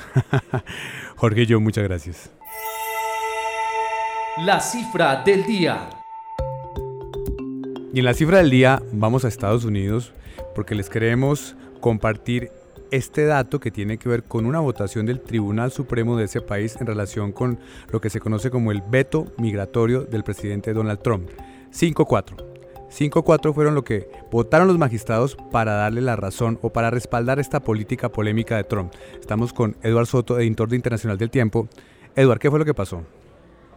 Jorge 1.15 1.43
y 1.43 1.45
yo, 1.45 1.59
muchas 1.61 1.83
gracias. 1.83 2.31
La 4.39 4.59
cifra 4.59 5.21
del 5.23 5.45
día. 5.45 5.89
Y 7.93 7.99
en 7.99 8.05
la 8.05 8.13
cifra 8.13 8.39
del 8.39 8.49
día 8.49 8.81
vamos 8.91 9.23
a 9.23 9.27
Estados 9.27 9.65
Unidos 9.65 10.13
porque 10.55 10.75
les 10.75 10.89
queremos 10.89 11.55
compartir 11.79 12.51
este 12.91 13.25
dato 13.25 13.59
que 13.59 13.71
tiene 13.71 13.97
que 13.97 14.09
ver 14.09 14.23
con 14.23 14.45
una 14.45 14.59
votación 14.59 15.05
del 15.05 15.21
Tribunal 15.21 15.71
Supremo 15.71 16.17
de 16.17 16.25
ese 16.25 16.41
país 16.41 16.77
en 16.79 16.87
relación 16.87 17.31
con 17.31 17.59
lo 17.91 18.01
que 18.01 18.09
se 18.09 18.19
conoce 18.19 18.49
como 18.49 18.71
el 18.71 18.81
veto 18.81 19.25
migratorio 19.37 20.03
del 20.03 20.23
presidente 20.23 20.73
Donald 20.73 21.01
Trump. 21.01 21.29
5-4. 21.71 22.49
5-4 22.89 23.53
fueron 23.53 23.75
lo 23.75 23.83
que 23.83 24.09
votaron 24.31 24.67
los 24.67 24.77
magistrados 24.77 25.37
para 25.51 25.73
darle 25.73 26.01
la 26.01 26.15
razón 26.15 26.57
o 26.61 26.71
para 26.71 26.89
respaldar 26.89 27.39
esta 27.39 27.59
política 27.59 28.09
polémica 28.09 28.57
de 28.57 28.63
Trump. 28.63 28.93
Estamos 29.19 29.53
con 29.53 29.77
Eduard 29.83 30.07
Soto, 30.07 30.39
editor 30.39 30.69
de 30.69 30.75
Internacional 30.75 31.17
del 31.17 31.29
Tiempo. 31.29 31.67
Eduard, 32.15 32.39
¿qué 32.39 32.49
fue 32.49 32.59
lo 32.59 32.65
que 32.65 32.73
pasó? 32.73 33.03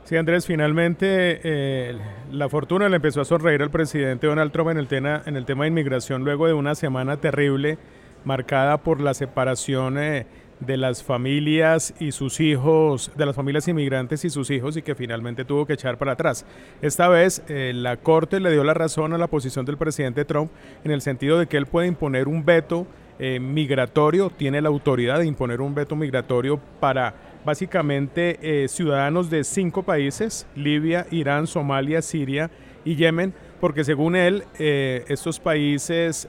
Sí, 0.05 0.17
Andrés, 0.17 0.47
finalmente 0.47 1.41
eh, 1.45 1.97
la 2.33 2.49
fortuna 2.49 2.89
le 2.89 2.97
empezó 2.97 3.21
a 3.21 3.25
sonreír 3.25 3.63
al 3.63 3.71
presidente 3.71 4.27
Donald 4.27 4.51
Trump 4.51 4.71
en 4.71 4.79
el, 4.79 4.89
tema, 4.89 5.23
en 5.27 5.37
el 5.37 5.45
tema 5.45 5.65
de 5.65 5.69
inmigración 5.69 6.25
luego 6.25 6.47
de 6.47 6.55
una 6.55 6.75
semana 6.75 7.19
terrible 7.19 7.79
marcada 8.25 8.79
por 8.79 9.01
la 9.01 9.15
separación 9.15 9.99
eh, 9.99 10.27
de 10.61 10.77
las 10.77 11.03
familias 11.03 11.93
y 11.99 12.13
sus 12.13 12.41
hijos, 12.41 13.11
de 13.17 13.27
las 13.27 13.35
familias 13.35 13.67
inmigrantes 13.67 14.25
y 14.25 14.31
sus 14.31 14.51
hijos 14.51 14.77
y 14.77 14.83
que 14.83 14.95
finalmente 14.95 15.45
tuvo 15.45 15.67
que 15.67 15.73
echar 15.73 15.99
para 15.99 16.13
atrás. 16.13 16.47
Esta 16.81 17.09
vez 17.09 17.43
eh, 17.49 17.73
la 17.75 17.97
Corte 17.97 18.39
le 18.39 18.53
dio 18.53 18.63
la 18.63 18.75
razón 18.75 19.13
a 19.13 19.19
la 19.19 19.27
posición 19.27 19.65
del 19.65 19.77
presidente 19.77 20.25
Trump 20.25 20.53
en 20.85 20.93
el 20.93 21.01
sentido 21.01 21.39
de 21.39 21.47
que 21.47 21.57
él 21.57 21.67
puede 21.67 21.89
imponer 21.89 22.29
un 22.29 22.45
veto 22.45 22.87
eh, 23.19 23.41
migratorio, 23.41 24.31
tiene 24.31 24.61
la 24.61 24.69
autoridad 24.69 25.19
de 25.19 25.27
imponer 25.27 25.61
un 25.61 25.75
veto 25.75 25.97
migratorio 25.97 26.61
para 26.79 27.15
básicamente 27.45 28.69
ciudadanos 28.69 29.29
de 29.29 29.43
cinco 29.43 29.83
países, 29.83 30.47
Libia, 30.55 31.09
Irán, 31.11 31.49
Somalia, 31.49 32.01
Siria 32.01 32.53
y 32.85 32.95
Yemen, 32.95 33.35
porque 33.61 33.83
según 33.83 34.15
él, 34.15 34.45
estos 34.61 35.41
países 35.41 36.29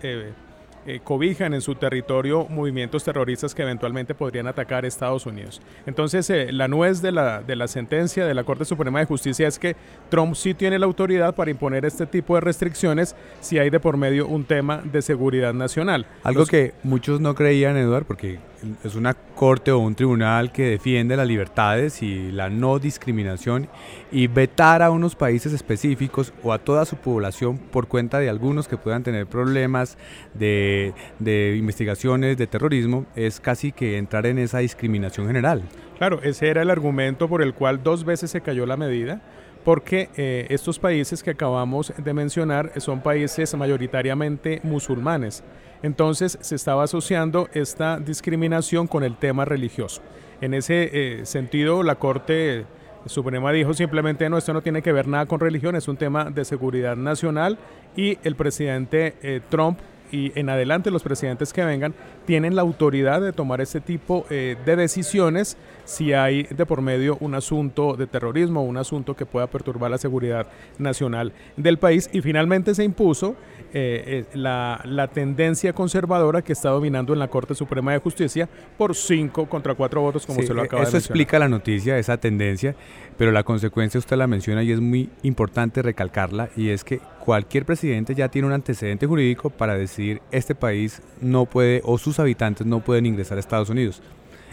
eh, 0.86 1.00
cobijan 1.04 1.54
en 1.54 1.62
su 1.62 1.76
territorio 1.76 2.46
movimientos 2.50 3.04
terroristas 3.04 3.56
que 3.56 3.62
eventualmente 3.62 4.14
podrían 4.14 4.48
atacar 4.48 4.86
Estados 4.86 5.26
Unidos. 5.26 5.62
Entonces, 5.86 6.30
eh, 6.30 6.52
la 6.52 6.68
nuez 6.68 7.02
de 7.02 7.12
la, 7.12 7.42
de 7.42 7.56
la 7.56 7.68
sentencia 7.68 8.26
de 8.26 8.34
la 8.34 8.44
Corte 8.44 8.66
Suprema 8.66 9.00
de 9.00 9.06
Justicia 9.06 9.48
es 9.48 9.60
que 9.60 9.76
Trump 10.10 10.36
sí 10.36 10.54
tiene 10.54 10.80
la 10.80 10.86
autoridad 10.86 11.36
para 11.36 11.52
imponer 11.52 11.86
este 11.86 12.06
tipo 12.06 12.36
de 12.36 12.42
restricciones 12.42 13.16
si 13.40 13.60
hay 13.60 13.70
de 13.70 13.80
por 13.80 13.98
medio 13.98 14.28
un 14.28 14.44
tema 14.44 14.82
de 14.84 15.02
seguridad 15.02 15.54
nacional. 15.54 16.06
Algo 16.24 16.46
que 16.46 16.74
muchos 16.84 17.22
no 17.22 17.36
creían, 17.36 17.78
Eduard, 17.78 18.06
porque 18.06 18.40
es 18.84 18.96
una 18.96 19.14
corte 19.14 19.72
o 19.72 19.80
un 19.80 19.96
tribunal 19.96 20.52
que 20.52 20.64
defiende 20.64 21.18
las 21.18 21.28
libertades 21.28 22.02
y 22.02 22.32
la 22.32 22.50
no 22.50 22.80
discriminación 22.80 23.68
y 24.12 24.28
vetar 24.28 24.82
a 24.82 24.92
unos 24.92 25.16
países 25.16 25.54
específicos 25.54 26.34
o 26.44 26.54
a 26.54 26.60
toda 26.60 26.86
su 26.86 26.96
población 26.98 27.58
por 27.58 27.88
cuenta 27.88 28.20
de 28.20 28.30
algunos 28.30 28.68
que 28.68 28.78
puedan 28.78 29.04
tener 29.04 29.28
problemas 29.28 29.98
de, 30.34 30.94
de 31.20 31.56
investigaciones 31.58 32.38
de 32.38 32.48
terrorismo 32.48 33.06
es 33.16 33.40
casi 33.40 33.72
que 33.72 33.98
entrar 33.98 34.26
en 34.26 34.40
esa 34.40 34.60
discriminación 34.60 35.28
general. 35.28 35.64
Claro, 35.98 36.22
ese 36.24 36.50
era 36.50 36.62
el 36.62 36.70
argumento 36.70 37.28
por 37.28 37.42
el 37.42 37.54
cual 37.54 37.84
dos 37.84 38.04
veces 38.04 38.32
se 38.32 38.42
cayó 38.42 38.66
la 38.66 38.78
medida 38.78 39.22
porque 39.64 40.10
eh, 40.18 40.48
estos 40.50 40.80
países 40.80 41.24
que 41.24 41.32
acabamos 41.32 41.94
de 41.98 42.14
mencionar 42.14 42.72
son 42.82 43.02
países 43.02 43.56
mayoritariamente 43.56 44.60
musulmanes. 44.64 45.44
Entonces 45.82 46.38
se 46.42 46.56
estaba 46.56 46.84
asociando 46.84 47.50
esta 47.54 48.00
discriminación 48.00 48.88
con 48.88 49.04
el 49.04 49.18
tema 49.18 49.46
religioso. 49.46 50.02
En 50.42 50.54
ese 50.54 50.90
eh, 50.94 51.26
sentido, 51.26 51.84
la 51.84 51.96
Corte 51.96 52.66
Suprema 53.06 53.52
dijo 53.52 53.74
simplemente 53.74 54.30
no, 54.30 54.38
esto 54.38 54.54
no 54.54 54.62
tiene 54.62 54.82
que 54.82 54.94
ver 54.94 55.08
nada 55.08 55.26
con 55.26 55.40
religión, 55.40 55.76
es 55.76 55.88
un 55.88 55.98
tema 55.98 56.26
de 56.30 56.46
seguridad 56.46 56.96
nacional 56.96 57.58
y 57.96 58.18
el 58.24 58.36
presidente 58.36 59.16
eh, 59.22 59.42
Trump 59.50 59.80
y 60.12 60.38
en 60.40 60.50
adelante 60.50 60.92
los 60.92 61.04
presidentes 61.04 61.52
que 61.52 61.66
vengan 61.66 61.96
tienen 62.26 62.56
la 62.56 62.62
autoridad 62.62 63.20
de 63.20 63.34
tomar 63.34 63.62
este 63.62 63.82
tipo 63.82 64.28
de 64.30 64.76
decisiones 64.76 65.58
si 65.86 66.14
hay 66.14 66.44
de 66.44 66.66
por 66.66 66.82
medio 66.82 67.18
un 67.20 67.36
asunto 67.36 67.96
de 67.96 68.08
terrorismo, 68.08 68.64
un 68.64 68.78
asunto 68.78 69.16
que 69.16 69.26
pueda 69.26 69.48
perturbar 69.48 69.92
la 69.92 69.98
seguridad 69.98 70.48
nacional 70.78 71.34
del 71.58 71.78
país. 71.78 72.10
Y 72.14 72.22
finalmente 72.22 72.76
se 72.76 72.84
impuso 72.84 73.36
eh, 73.74 74.26
eh, 74.34 74.38
la, 74.38 74.82
la, 74.86 75.08
tendencia 75.08 75.74
conservadora 75.74 76.42
que 76.42 76.54
está 76.54 76.70
dominando 76.70 77.14
en 77.14 77.20
la 77.20 77.28
Corte 77.28 77.56
Suprema 77.56 77.92
de 77.92 78.00
Justicia 78.00 78.48
por 78.78 78.96
cinco 78.96 79.48
contra 79.48 79.74
cuatro 79.74 80.02
votos, 80.02 80.26
como 80.26 80.42
se 80.42 80.54
lo 80.54 80.62
acaba 80.62 80.82
de 80.82 80.86
mencionar. 80.86 80.88
Eso 80.88 80.98
explica 80.98 81.40
la 81.40 81.50
noticia, 81.50 81.98
esa 81.98 82.18
tendencia, 82.18 82.76
pero 83.18 83.32
la 83.32 83.44
consecuencia 83.44 83.98
usted 83.98 84.16
la 84.16 84.28
menciona 84.28 84.64
y 84.64 84.72
es 84.72 84.80
muy 84.80 85.10
importante 85.24 85.82
recalcarla, 85.82 86.50
y 86.56 86.70
es 86.70 86.84
que 86.84 87.00
cualquier 87.20 87.66
presidente 87.66 88.14
ya 88.14 88.30
tiene 88.30 88.48
un 88.48 88.54
antecedente 88.54 89.08
jurídico 89.08 89.50
para 89.50 89.76
decidir 89.76 90.22
este 90.32 90.56
país 90.56 91.02
no 91.22 91.46
puede 91.46 91.82
o 91.84 91.98
sus 91.98 92.20
habitantes 92.20 92.68
no 92.68 92.82
pueden 92.82 93.06
ingresar 93.06 93.38
a 93.38 93.40
Estados 93.40 93.70
Unidos. 93.70 94.02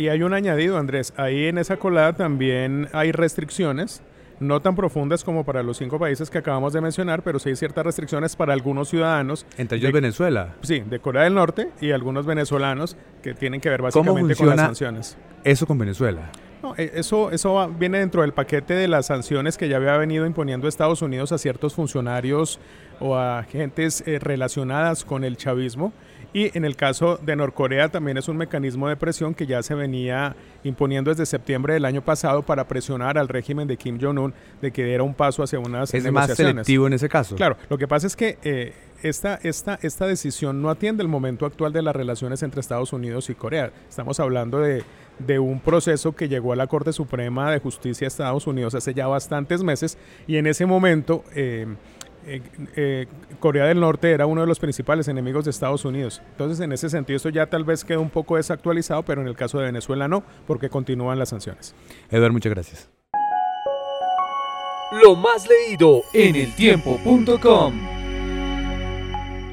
Y 0.00 0.09
hay 0.09 0.23
un 0.23 0.33
añadido, 0.33 0.78
Andrés, 0.78 1.12
ahí 1.19 1.45
en 1.45 1.59
esa 1.59 1.76
colada 1.76 2.14
también 2.14 2.88
hay 2.95 3.12
restricciones 3.12 4.00
no 4.38 4.62
tan 4.62 4.75
profundas 4.75 5.23
como 5.23 5.45
para 5.45 5.62
los 5.62 5.76
cinco 5.76 5.99
países 5.99 6.30
que 6.30 6.38
acabamos 6.38 6.73
de 6.73 6.80
mencionar, 6.80 7.23
pero 7.23 7.38
sí 7.38 7.50
hay 7.50 7.57
ciertas 7.57 7.85
restricciones 7.85 8.35
para 8.35 8.54
algunos 8.54 8.88
ciudadanos. 8.88 9.45
Entre 9.59 9.76
ellos 9.76 9.92
Venezuela. 9.92 10.54
Sí, 10.62 10.80
de 10.80 11.00
Corea 11.00 11.25
del 11.25 11.35
Norte 11.35 11.69
y 11.83 11.90
algunos 11.90 12.25
venezolanos 12.25 12.97
que 13.23 13.35
tienen 13.35 13.61
que 13.61 13.69
ver 13.69 13.83
básicamente 13.83 14.35
con 14.37 14.49
las 14.49 14.57
sanciones. 14.57 15.19
Eso 15.45 15.66
con 15.66 15.76
Venezuela. 15.76 16.30
No, 16.62 16.75
e, 16.78 16.92
eso, 16.95 17.30
eso 17.30 17.69
viene 17.78 17.99
dentro 17.99 18.23
del 18.23 18.33
paquete 18.33 18.73
de 18.73 18.88
las 18.88 19.04
sanciones 19.04 19.59
que 19.59 19.69
ya 19.69 19.76
había 19.76 19.99
venido 19.99 20.25
imponiendo 20.25 20.66
Estados 20.66 21.02
Unidos 21.02 21.30
a 21.33 21.37
ciertos 21.37 21.75
funcionarios 21.75 22.59
o 23.00 23.16
a 23.16 23.40
agentes 23.40 24.02
eh, 24.07 24.19
relacionadas 24.19 25.04
con 25.04 25.25
el 25.25 25.37
chavismo. 25.37 25.92
Y 26.32 26.56
en 26.56 26.64
el 26.64 26.76
caso 26.76 27.18
de 27.22 27.34
Norcorea 27.34 27.88
también 27.88 28.16
es 28.16 28.28
un 28.28 28.37
mecanismo 28.37 28.88
de 28.88 28.96
presión 28.96 29.34
que 29.34 29.46
ya 29.46 29.62
se 29.62 29.75
venía 29.75 30.37
imponiendo 30.62 31.10
desde 31.10 31.26
septiembre 31.26 31.75
del 31.75 31.84
año 31.84 32.02
pasado 32.02 32.42
para 32.42 32.68
presionar 32.68 33.18
al 33.18 33.28
régimen 33.28 33.66
de 33.66 33.76
Kim 33.76 33.99
Jong-un 34.00 34.32
de 34.62 34.70
que 34.70 34.84
diera 34.84 35.02
un 35.02 35.14
paso 35.14 35.42
hacia 35.42 35.58
unas 35.58 35.92
es 35.92 36.10
más 36.12 36.34
selectivo 36.34 36.87
en 36.87 36.92
ese 36.92 37.08
caso. 37.08 37.34
Claro, 37.34 37.56
lo 37.68 37.78
que 37.78 37.88
pasa 37.88 38.06
es 38.06 38.14
que 38.14 38.38
eh, 38.42 38.72
esta, 39.02 39.40
esta, 39.42 39.78
esta 39.82 40.06
decisión 40.06 40.62
no 40.62 40.70
atiende 40.70 41.02
el 41.02 41.08
momento 41.08 41.46
actual 41.46 41.72
de 41.72 41.82
las 41.82 41.96
relaciones 41.96 42.42
entre 42.42 42.60
Estados 42.60 42.92
Unidos 42.92 43.28
y 43.30 43.34
Corea. 43.34 43.72
Estamos 43.88 44.20
hablando 44.20 44.60
de, 44.60 44.84
de 45.18 45.38
un 45.38 45.58
proceso 45.58 46.14
que 46.14 46.28
llegó 46.28 46.52
a 46.52 46.56
la 46.56 46.68
Corte 46.68 46.92
Suprema 46.92 47.50
de 47.50 47.58
Justicia 47.58 48.04
de 48.04 48.08
Estados 48.08 48.46
Unidos 48.46 48.75
hace 48.75 48.94
ya 48.94 49.08
bastantes 49.08 49.62
meses 49.64 49.99
y 50.28 50.37
en 50.37 50.46
ese 50.46 50.66
momento... 50.66 51.25
Eh, 51.34 51.66
eh, 52.26 52.42
eh, 52.76 53.06
Corea 53.38 53.64
del 53.64 53.80
Norte 53.80 54.10
era 54.10 54.26
uno 54.26 54.42
de 54.42 54.46
los 54.46 54.58
principales 54.58 55.08
enemigos 55.08 55.44
de 55.44 55.50
Estados 55.50 55.84
Unidos. 55.84 56.22
Entonces, 56.32 56.60
en 56.60 56.72
ese 56.72 56.88
sentido, 56.90 57.16
esto 57.16 57.28
ya 57.28 57.46
tal 57.46 57.64
vez 57.64 57.84
quedó 57.84 58.00
un 58.00 58.10
poco 58.10 58.36
desactualizado, 58.36 59.02
pero 59.02 59.20
en 59.20 59.28
el 59.28 59.36
caso 59.36 59.58
de 59.58 59.64
Venezuela 59.64 60.08
no, 60.08 60.22
porque 60.46 60.68
continúan 60.68 61.18
las 61.18 61.30
sanciones. 61.30 61.74
Eduardo, 62.10 62.32
muchas 62.32 62.52
gracias. 62.52 62.90
Lo 65.02 65.14
más 65.14 65.48
leído 65.48 66.02
en 66.12 66.36
eltiempo.com. 66.36 67.74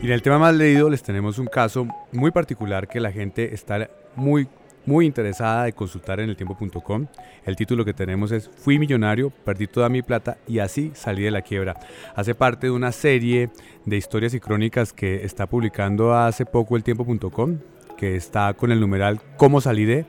Y 0.01 0.05
en 0.05 0.12
el 0.12 0.21
tema 0.21 0.39
más 0.39 0.55
leído 0.55 0.89
les 0.89 1.01
tenemos 1.03 1.39
un 1.39 1.47
caso 1.47 1.88
muy 2.12 2.31
particular 2.31 2.88
que 2.88 3.00
la 3.00 3.12
gente 3.12 3.53
está 3.53 3.89
muy 4.15 4.47
muy 4.88 5.06
interesada 5.06 5.65
de 5.65 5.74
consultar 5.74 6.22
en 6.22 6.29
el 6.29 6.38
tiempo.com. 6.38 7.08
El 7.46 7.56
título 7.56 7.84
que 7.84 7.94
tenemos 7.94 8.32
es 8.32 8.50
Fui 8.50 8.79
millonario, 8.79 9.29
perdí 9.29 9.67
toda 9.67 9.89
mi 9.89 10.01
plata 10.01 10.38
y 10.48 10.60
así 10.60 10.91
salí 10.96 11.24
de 11.24 11.29
la 11.29 11.41
quiebra. 11.41 11.75
Hace 12.15 12.34
parte 12.34 12.67
de 12.67 12.72
una 12.72 12.94
serie 12.94 13.50
de 13.86 13.98
historias 13.98 14.34
y 14.34 14.39
crónicas 14.39 14.94
que 14.94 15.25
está 15.25 15.46
publicando 15.46 16.15
hace 16.15 16.46
poco 16.46 16.77
el 16.77 16.84
tiempo.com, 16.84 17.58
que 17.98 18.15
está 18.15 18.53
con 18.53 18.72
el 18.72 18.79
numeral 18.79 19.20
Cómo 19.36 19.60
salí 19.60 19.84
de. 19.84 20.06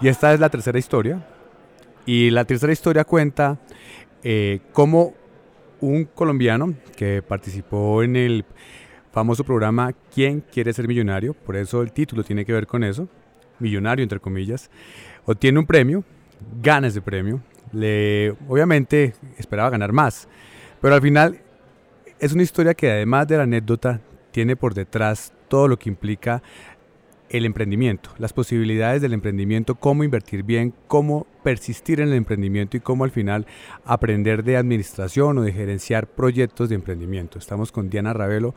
Y 0.00 0.08
esta 0.08 0.34
es 0.34 0.40
la 0.40 0.50
tercera 0.50 0.78
historia. 0.78 1.24
Y 2.04 2.30
la 2.30 2.44
tercera 2.44 2.72
historia 2.72 3.04
cuenta 3.04 3.58
eh, 4.24 4.58
cómo 4.72 5.14
un 5.80 6.04
colombiano 6.04 6.74
que 6.96 7.22
participó 7.22 8.02
en 8.02 8.16
el 8.16 8.44
famoso 9.12 9.44
programa 9.44 9.92
¿Quién 10.12 10.40
quiere 10.40 10.72
ser 10.72 10.88
millonario? 10.88 11.32
Por 11.32 11.54
eso 11.54 11.80
el 11.80 11.92
título 11.92 12.24
tiene 12.24 12.44
que 12.44 12.52
ver 12.52 12.66
con 12.66 12.82
eso 12.82 13.08
millonario 13.58 14.02
entre 14.02 14.20
comillas, 14.20 14.70
obtiene 15.24 15.58
un 15.58 15.66
premio, 15.66 16.04
gana 16.62 16.88
ese 16.88 17.00
premio, 17.00 17.40
le, 17.72 18.34
obviamente 18.48 19.14
esperaba 19.38 19.70
ganar 19.70 19.92
más, 19.92 20.28
pero 20.80 20.94
al 20.94 21.02
final 21.02 21.40
es 22.18 22.32
una 22.32 22.42
historia 22.42 22.74
que 22.74 22.90
además 22.90 23.28
de 23.28 23.36
la 23.36 23.42
anécdota 23.42 24.00
tiene 24.30 24.56
por 24.56 24.74
detrás 24.74 25.32
todo 25.48 25.68
lo 25.68 25.78
que 25.78 25.88
implica 25.88 26.42
el 27.28 27.44
emprendimiento, 27.44 28.10
las 28.18 28.32
posibilidades 28.32 29.02
del 29.02 29.12
emprendimiento, 29.12 29.74
cómo 29.74 30.04
invertir 30.04 30.44
bien, 30.44 30.72
cómo 30.86 31.26
persistir 31.42 32.00
en 32.00 32.08
el 32.08 32.14
emprendimiento 32.14 32.76
y 32.76 32.80
cómo 32.80 33.04
al 33.04 33.10
final 33.10 33.46
aprender 33.84 34.44
de 34.44 34.56
administración 34.56 35.38
o 35.38 35.42
de 35.42 35.52
gerenciar 35.52 36.06
proyectos 36.06 36.68
de 36.68 36.76
emprendimiento. 36.76 37.38
Estamos 37.38 37.72
con 37.72 37.90
Diana 37.90 38.12
Ravelo, 38.12 38.54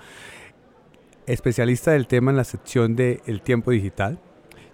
especialista 1.25 1.91
del 1.91 2.07
tema 2.07 2.31
en 2.31 2.37
la 2.37 2.43
sección 2.43 2.95
de 2.95 3.21
El 3.25 3.41
Tiempo 3.41 3.71
Digital 3.71 4.19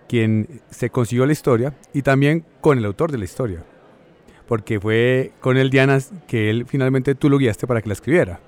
quien 0.07 0.61
se 0.69 0.89
consiguió 0.89 1.25
la 1.25 1.33
historia 1.33 1.73
y 1.93 2.01
también 2.01 2.45
con 2.61 2.77
el 2.77 2.85
autor 2.85 3.11
de 3.11 3.17
la 3.17 3.25
historia. 3.25 3.63
Porque 4.47 4.79
fue 4.79 5.31
con 5.39 5.57
el 5.57 5.69
Diana 5.69 5.97
que 6.27 6.49
él 6.49 6.65
finalmente 6.67 7.15
tú 7.15 7.29
lo 7.29 7.37
guiaste 7.37 7.65
para 7.67 7.81
que 7.81 7.89
la 7.89 7.93
escribiera. 7.93 8.39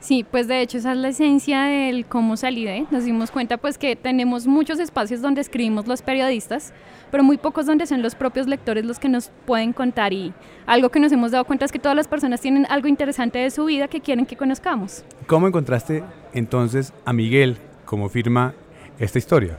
Sí, 0.00 0.24
pues 0.28 0.46
de 0.46 0.60
hecho 0.60 0.78
esa 0.78 0.92
es 0.92 0.98
la 0.98 1.08
esencia 1.08 1.64
del 1.64 2.06
cómo 2.06 2.36
salí 2.36 2.64
de. 2.64 2.86
Nos 2.90 3.04
dimos 3.04 3.32
cuenta 3.32 3.56
pues 3.56 3.78
que 3.78 3.96
tenemos 3.96 4.46
muchos 4.46 4.78
espacios 4.78 5.20
donde 5.20 5.40
escribimos 5.40 5.88
los 5.88 6.02
periodistas, 6.02 6.72
pero 7.10 7.24
muy 7.24 7.36
pocos 7.36 7.66
donde 7.66 7.84
son 7.86 8.00
los 8.00 8.14
propios 8.14 8.46
lectores 8.46 8.84
los 8.84 9.00
que 9.00 9.08
nos 9.08 9.30
pueden 9.44 9.72
contar 9.72 10.12
y 10.12 10.32
algo 10.66 10.90
que 10.90 11.00
nos 11.00 11.10
hemos 11.10 11.32
dado 11.32 11.44
cuenta 11.44 11.64
es 11.64 11.72
que 11.72 11.80
todas 11.80 11.96
las 11.96 12.06
personas 12.06 12.40
tienen 12.40 12.64
algo 12.70 12.86
interesante 12.86 13.40
de 13.40 13.50
su 13.50 13.64
vida 13.64 13.88
que 13.88 14.00
quieren 14.00 14.24
que 14.24 14.36
conozcamos. 14.36 15.04
¿Cómo 15.26 15.48
encontraste 15.48 16.04
entonces 16.32 16.92
a 17.04 17.12
Miguel 17.12 17.56
como 17.84 18.08
firma 18.08 18.54
esta 19.00 19.18
historia? 19.18 19.58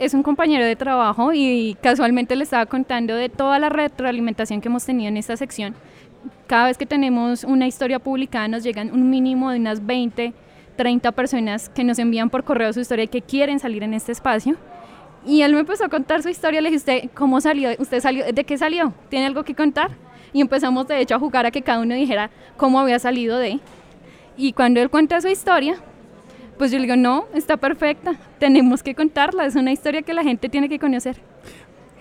Es 0.00 0.14
un 0.14 0.22
compañero 0.22 0.64
de 0.64 0.76
trabajo 0.76 1.32
y 1.34 1.76
casualmente 1.82 2.34
le 2.34 2.44
estaba 2.44 2.64
contando 2.64 3.14
de 3.14 3.28
toda 3.28 3.58
la 3.58 3.68
retroalimentación 3.68 4.62
que 4.62 4.68
hemos 4.68 4.84
tenido 4.84 5.08
en 5.10 5.18
esta 5.18 5.36
sección. 5.36 5.74
Cada 6.46 6.66
vez 6.66 6.78
que 6.78 6.86
tenemos 6.86 7.44
una 7.44 7.66
historia 7.66 7.98
publicada 7.98 8.48
nos 8.48 8.64
llegan 8.64 8.92
un 8.92 9.10
mínimo 9.10 9.50
de 9.50 9.58
unas 9.58 9.84
20, 9.84 10.32
30 10.76 11.12
personas 11.12 11.68
que 11.68 11.84
nos 11.84 11.98
envían 11.98 12.30
por 12.30 12.44
correo 12.44 12.72
su 12.72 12.80
historia 12.80 13.04
y 13.04 13.08
que 13.08 13.20
quieren 13.20 13.60
salir 13.60 13.82
en 13.82 13.92
este 13.92 14.12
espacio. 14.12 14.56
Y 15.26 15.42
él 15.42 15.52
me 15.52 15.60
empezó 15.60 15.84
a 15.84 15.90
contar 15.90 16.22
su 16.22 16.30
historia, 16.30 16.62
le 16.62 16.70
dije, 16.70 17.10
¿cómo 17.12 17.42
salió? 17.42 17.68
¿Usted 17.78 18.00
salió? 18.00 18.24
¿De 18.32 18.44
qué 18.44 18.56
salió? 18.56 18.94
¿Tiene 19.10 19.26
algo 19.26 19.44
que 19.44 19.54
contar? 19.54 19.90
Y 20.32 20.40
empezamos 20.40 20.88
de 20.88 20.98
hecho 20.98 21.16
a 21.16 21.18
jugar 21.18 21.44
a 21.44 21.50
que 21.50 21.60
cada 21.60 21.80
uno 21.80 21.94
dijera 21.94 22.30
cómo 22.56 22.80
había 22.80 22.98
salido 22.98 23.36
de. 23.36 23.60
Y 24.38 24.54
cuando 24.54 24.80
él 24.80 24.88
cuenta 24.88 25.20
su 25.20 25.28
historia, 25.28 25.76
pues 26.60 26.70
yo 26.70 26.76
le 26.76 26.82
digo, 26.82 26.96
no, 26.96 27.24
está 27.32 27.56
perfecta, 27.56 28.16
tenemos 28.38 28.82
que 28.82 28.94
contarla, 28.94 29.46
es 29.46 29.56
una 29.56 29.72
historia 29.72 30.02
que 30.02 30.12
la 30.12 30.22
gente 30.22 30.50
tiene 30.50 30.68
que 30.68 30.78
conocer. 30.78 31.16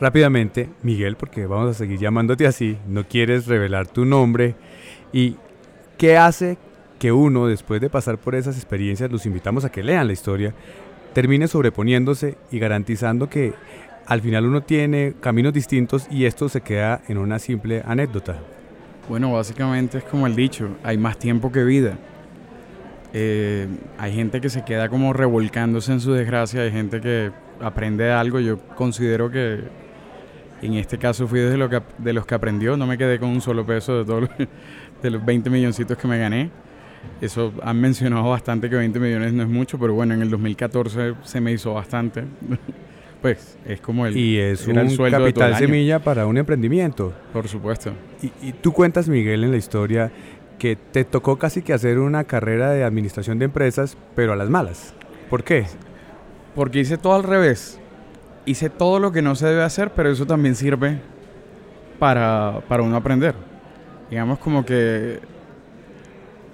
Rápidamente, 0.01 0.69
Miguel, 0.83 1.15
porque 1.15 1.45
vamos 1.45 1.69
a 1.69 1.73
seguir 1.73 1.97
llamándote 1.97 2.45
así, 2.45 2.77
no 2.85 3.07
quieres 3.07 3.47
revelar 3.47 3.87
tu 3.87 4.03
nombre 4.03 4.55
y 5.13 5.37
qué 5.97 6.17
hace 6.17 6.57
que 6.99 7.13
uno, 7.13 7.47
después 7.47 7.79
de 7.79 7.89
pasar 7.89 8.17
por 8.17 8.35
esas 8.35 8.57
experiencias, 8.57 9.09
los 9.09 9.25
invitamos 9.25 9.63
a 9.63 9.71
que 9.71 9.81
lean 9.81 10.07
la 10.07 10.11
historia, 10.11 10.53
termine 11.13 11.47
sobreponiéndose 11.47 12.37
y 12.51 12.59
garantizando 12.59 13.29
que 13.29 13.53
al 14.07 14.19
final 14.19 14.45
uno 14.45 14.61
tiene 14.63 15.13
caminos 15.21 15.53
distintos 15.53 16.05
y 16.11 16.25
esto 16.25 16.49
se 16.49 16.59
queda 16.59 17.01
en 17.07 17.17
una 17.17 17.39
simple 17.39 17.81
anécdota. 17.85 18.35
Bueno, 19.07 19.31
básicamente 19.31 19.99
es 19.99 20.03
como 20.03 20.27
el 20.27 20.35
dicho, 20.35 20.67
hay 20.83 20.97
más 20.97 21.17
tiempo 21.17 21.49
que 21.49 21.63
vida. 21.63 21.97
Eh, 23.13 23.67
hay 23.97 24.13
gente 24.13 24.39
que 24.39 24.49
se 24.49 24.63
queda 24.63 24.89
como 24.89 25.13
revolcándose 25.13 25.91
en 25.91 25.99
su 25.99 26.13
desgracia, 26.13 26.61
hay 26.61 26.71
gente 26.71 27.01
que 27.01 27.31
aprende 27.59 28.11
algo. 28.11 28.39
Yo 28.39 28.59
considero 28.75 29.31
que 29.31 29.61
en 30.61 30.73
este 30.73 30.97
caso 30.97 31.27
fui 31.27 31.39
de, 31.39 31.57
lo 31.57 31.69
que, 31.69 31.81
de 31.97 32.13
los 32.13 32.25
que 32.25 32.35
aprendió, 32.35 32.77
no 32.77 32.85
me 32.85 32.97
quedé 32.97 33.19
con 33.19 33.29
un 33.29 33.41
solo 33.41 33.65
peso 33.65 33.99
de 33.99 34.05
todos 34.05 34.21
los, 34.21 34.29
de 35.01 35.09
los 35.09 35.25
20 35.25 35.49
milloncitos 35.49 35.97
que 35.97 36.07
me 36.07 36.19
gané. 36.19 36.51
Eso 37.21 37.53
han 37.63 37.79
mencionado 37.79 38.29
bastante 38.29 38.69
que 38.69 38.75
20 38.75 38.99
millones 38.99 39.33
no 39.33 39.43
es 39.43 39.49
mucho, 39.49 39.79
pero 39.79 39.93
bueno, 39.93 40.13
en 40.13 40.21
el 40.21 40.29
2014 40.29 41.15
se 41.23 41.41
me 41.41 41.51
hizo 41.51 41.73
bastante. 41.73 42.23
pues 43.21 43.57
es 43.65 43.81
como 43.81 44.05
el 44.05 44.15
y 44.15 44.37
es 44.37 44.65
un 44.67 44.75
capital 45.09 45.55
semilla 45.55 45.99
para 45.99 46.25
un 46.25 46.37
emprendimiento. 46.37 47.13
Por 47.33 47.47
supuesto. 47.47 47.91
Y, 48.21 48.47
y 48.49 48.53
tú 48.53 48.71
cuentas, 48.73 49.07
Miguel, 49.07 49.43
en 49.43 49.51
la 49.51 49.57
historia 49.57 50.11
que 50.59 50.75
te 50.75 51.05
tocó 51.05 51.39
casi 51.39 51.63
que 51.63 51.73
hacer 51.73 51.97
una 51.97 52.25
carrera 52.25 52.69
de 52.69 52.83
administración 52.83 53.39
de 53.39 53.45
empresas, 53.45 53.97
pero 54.15 54.33
a 54.33 54.35
las 54.35 54.49
malas. 54.49 54.93
¿Por 55.29 55.43
qué? 55.43 55.65
Porque 56.53 56.79
hice 56.79 56.97
todo 56.97 57.15
al 57.15 57.23
revés. 57.23 57.79
hice 58.45 58.69
todo 58.69 58.99
lo 58.99 59.11
que 59.11 59.21
no 59.21 59.35
se 59.35 59.47
debe 59.47 59.63
hacer, 59.63 59.91
pero 59.95 60.09
eso 60.09 60.25
también 60.25 60.55
sirve 60.55 60.99
para, 61.97 62.61
para 62.67 62.83
uno 62.83 62.95
aprender. 62.95 63.35
Digamos 64.09 64.39
como 64.39 64.65
que 64.65 65.19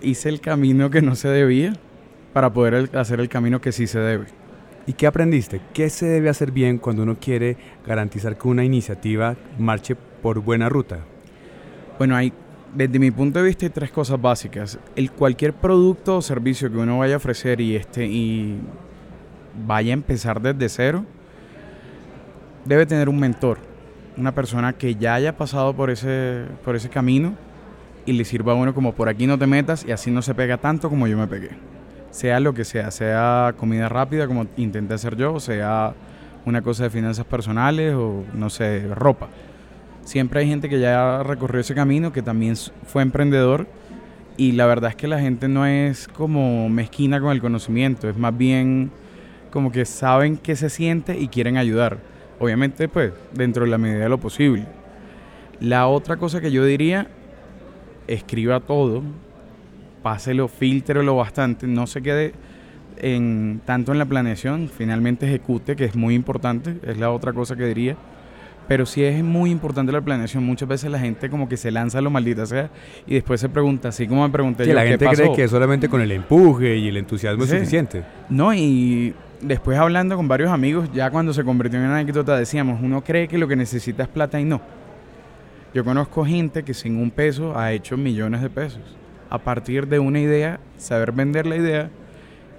hice 0.01 0.29
el 0.29 0.41
camino 0.41 0.89
que 0.89 1.01
no 1.01 1.15
se 1.15 1.29
debía 1.29 1.73
para 2.33 2.51
poder 2.51 2.89
hacer 2.97 3.19
el 3.19 3.29
camino 3.29 3.61
que 3.61 3.71
sí 3.71 3.87
se 3.87 3.99
debe. 3.99 4.27
¿Y 4.87 4.93
qué 4.93 5.07
aprendiste? 5.07 5.61
¿Qué 5.73 5.89
se 5.89 6.05
debe 6.05 6.29
hacer 6.29 6.51
bien 6.51 6.77
cuando 6.77 7.03
uno 7.03 7.17
quiere 7.19 7.57
garantizar 7.87 8.37
que 8.37 8.47
una 8.47 8.63
iniciativa 8.63 9.35
marche 9.57 9.95
por 9.95 10.39
buena 10.39 10.69
ruta? 10.69 10.99
Bueno, 11.97 12.15
hay, 12.15 12.33
desde 12.75 12.99
mi 12.99 13.11
punto 13.11 13.39
de 13.39 13.45
vista 13.45 13.65
hay 13.65 13.71
tres 13.71 13.91
cosas 13.91 14.21
básicas. 14.21 14.77
El 14.95 15.11
cualquier 15.11 15.53
producto 15.53 16.17
o 16.17 16.21
servicio 16.21 16.71
que 16.71 16.77
uno 16.77 16.99
vaya 16.99 17.15
a 17.15 17.17
ofrecer 17.17 17.61
y, 17.61 17.75
este, 17.75 18.05
y 18.05 18.59
vaya 19.65 19.91
a 19.91 19.93
empezar 19.93 20.41
desde 20.41 20.69
cero, 20.69 21.05
debe 22.65 22.85
tener 22.85 23.09
un 23.09 23.19
mentor, 23.19 23.57
una 24.17 24.33
persona 24.33 24.73
que 24.73 24.95
ya 24.95 25.15
haya 25.15 25.37
pasado 25.37 25.75
por 25.75 25.89
ese, 25.89 26.45
por 26.63 26.75
ese 26.75 26.89
camino 26.89 27.33
y 28.05 28.13
le 28.13 28.25
sirva 28.25 28.53
a 28.53 28.55
uno 28.55 28.73
como 28.73 28.93
por 28.93 29.09
aquí 29.09 29.25
no 29.25 29.39
te 29.39 29.47
metas 29.47 29.85
y 29.87 29.91
así 29.91 30.11
no 30.11 30.21
se 30.21 30.35
pega 30.35 30.57
tanto 30.57 30.89
como 30.89 31.07
yo 31.07 31.17
me 31.17 31.27
pegué 31.27 31.51
sea 32.15 32.39
lo 32.39 32.53
que 32.53 32.63
sea, 32.63 32.91
sea 32.91 33.53
comida 33.57 33.89
rápida 33.89 34.25
como 34.25 34.47
intenté 34.55 34.93
hacer 34.93 35.17
yo, 35.17 35.37
sea 35.41 35.93
una 36.45 36.61
cosa 36.61 36.83
de 36.83 36.89
finanzas 36.89 37.25
personales 37.25 37.93
o 37.93 38.23
no 38.33 38.49
sé, 38.49 38.87
ropa. 38.95 39.27
Siempre 40.05 40.39
hay 40.39 40.47
gente 40.47 40.69
que 40.69 40.79
ya 40.79 41.23
recorrió 41.23 41.59
ese 41.59 41.75
camino, 41.75 42.13
que 42.13 42.21
también 42.21 42.55
fue 42.85 43.01
emprendedor 43.01 43.67
y 44.37 44.51
la 44.51 44.65
verdad 44.65 44.91
es 44.91 44.95
que 44.95 45.07
la 45.07 45.19
gente 45.19 45.47
no 45.47 45.65
es 45.65 46.07
como 46.07 46.69
mezquina 46.69 47.19
con 47.19 47.31
el 47.31 47.41
conocimiento, 47.41 48.07
es 48.07 48.17
más 48.17 48.37
bien 48.37 48.91
como 49.49 49.71
que 49.71 49.85
saben 49.85 50.37
qué 50.37 50.55
se 50.55 50.69
siente 50.69 51.17
y 51.19 51.27
quieren 51.27 51.57
ayudar. 51.57 51.97
Obviamente, 52.39 52.87
pues, 52.87 53.13
dentro 53.33 53.63
de 53.63 53.71
la 53.71 53.77
medida 53.77 54.03
de 54.03 54.09
lo 54.09 54.19
posible. 54.19 54.65
La 55.59 55.87
otra 55.87 56.17
cosa 56.17 56.41
que 56.41 56.51
yo 56.51 56.65
diría, 56.65 57.07
escriba 58.07 58.59
todo, 58.59 59.01
páselo, 60.03 60.49
filtrelo 60.49 61.15
bastante, 61.15 61.65
no 61.65 61.87
se 61.87 62.01
quede 62.01 62.33
en, 62.97 63.61
tanto 63.65 63.93
en 63.93 63.97
la 63.97 64.05
planeación, 64.05 64.69
finalmente 64.69 65.25
ejecute, 65.25 65.75
que 65.75 65.85
es 65.85 65.95
muy 65.95 66.13
importante, 66.13 66.77
es 66.83 66.97
la 66.97 67.09
otra 67.09 67.33
cosa 67.33 67.55
que 67.55 67.65
diría. 67.65 67.95
Pero 68.67 68.85
sí 68.85 69.03
es 69.03 69.23
muy 69.23 69.51
importante 69.51 69.91
la 69.91 70.01
planeación. 70.01 70.43
Muchas 70.43 70.67
veces 70.67 70.89
la 70.89 70.99
gente 70.99 71.29
como 71.29 71.47
que 71.47 71.55
se 71.55 71.69
lanza 71.71 72.01
lo 72.01 72.09
maldita 72.09 72.45
sea 72.45 72.69
y 73.05 73.13
después 73.13 73.39
se 73.39 73.49
pregunta, 73.49 73.89
así 73.89 74.07
como 74.07 74.23
me 74.23 74.29
pregunté 74.29 74.65
yo, 74.65 74.73
la 74.73 74.85
gente 74.85 75.05
cree 75.05 75.33
que 75.33 75.47
solamente 75.47 75.87
con 75.87 76.01
el 76.01 76.11
empuje 76.11 76.77
y 76.77 76.87
el 76.87 76.97
entusiasmo 76.97 77.43
es 77.43 77.49
suficiente. 77.49 78.03
No, 78.29 78.53
y 78.53 79.13
después 79.41 79.77
hablando 79.77 80.15
con 80.15 80.27
varios 80.27 80.49
amigos, 80.49 80.89
ya 80.93 81.11
cuando 81.11 81.33
se 81.33 81.43
convirtió 81.43 81.79
en 81.79 81.85
una 81.85 81.99
anécdota 81.99 82.37
decíamos, 82.37 82.79
uno 82.81 83.03
cree 83.03 83.27
que 83.27 83.37
lo 83.37 83.47
que 83.47 83.55
necesita 83.55 84.03
es 84.03 84.09
plata 84.09 84.39
y 84.39 84.45
no. 84.45 84.61
Yo 85.73 85.83
conozco 85.83 86.25
gente 86.25 86.63
que 86.63 86.73
sin 86.73 86.97
un 86.97 87.11
peso 87.11 87.57
ha 87.57 87.71
hecho 87.73 87.97
millones 87.97 88.41
de 88.41 88.49
pesos 88.49 88.81
a 89.29 89.37
partir 89.39 89.87
de 89.87 89.99
una 89.99 90.19
idea, 90.19 90.59
saber 90.77 91.11
vender 91.11 91.45
la 91.45 91.57
idea 91.57 91.89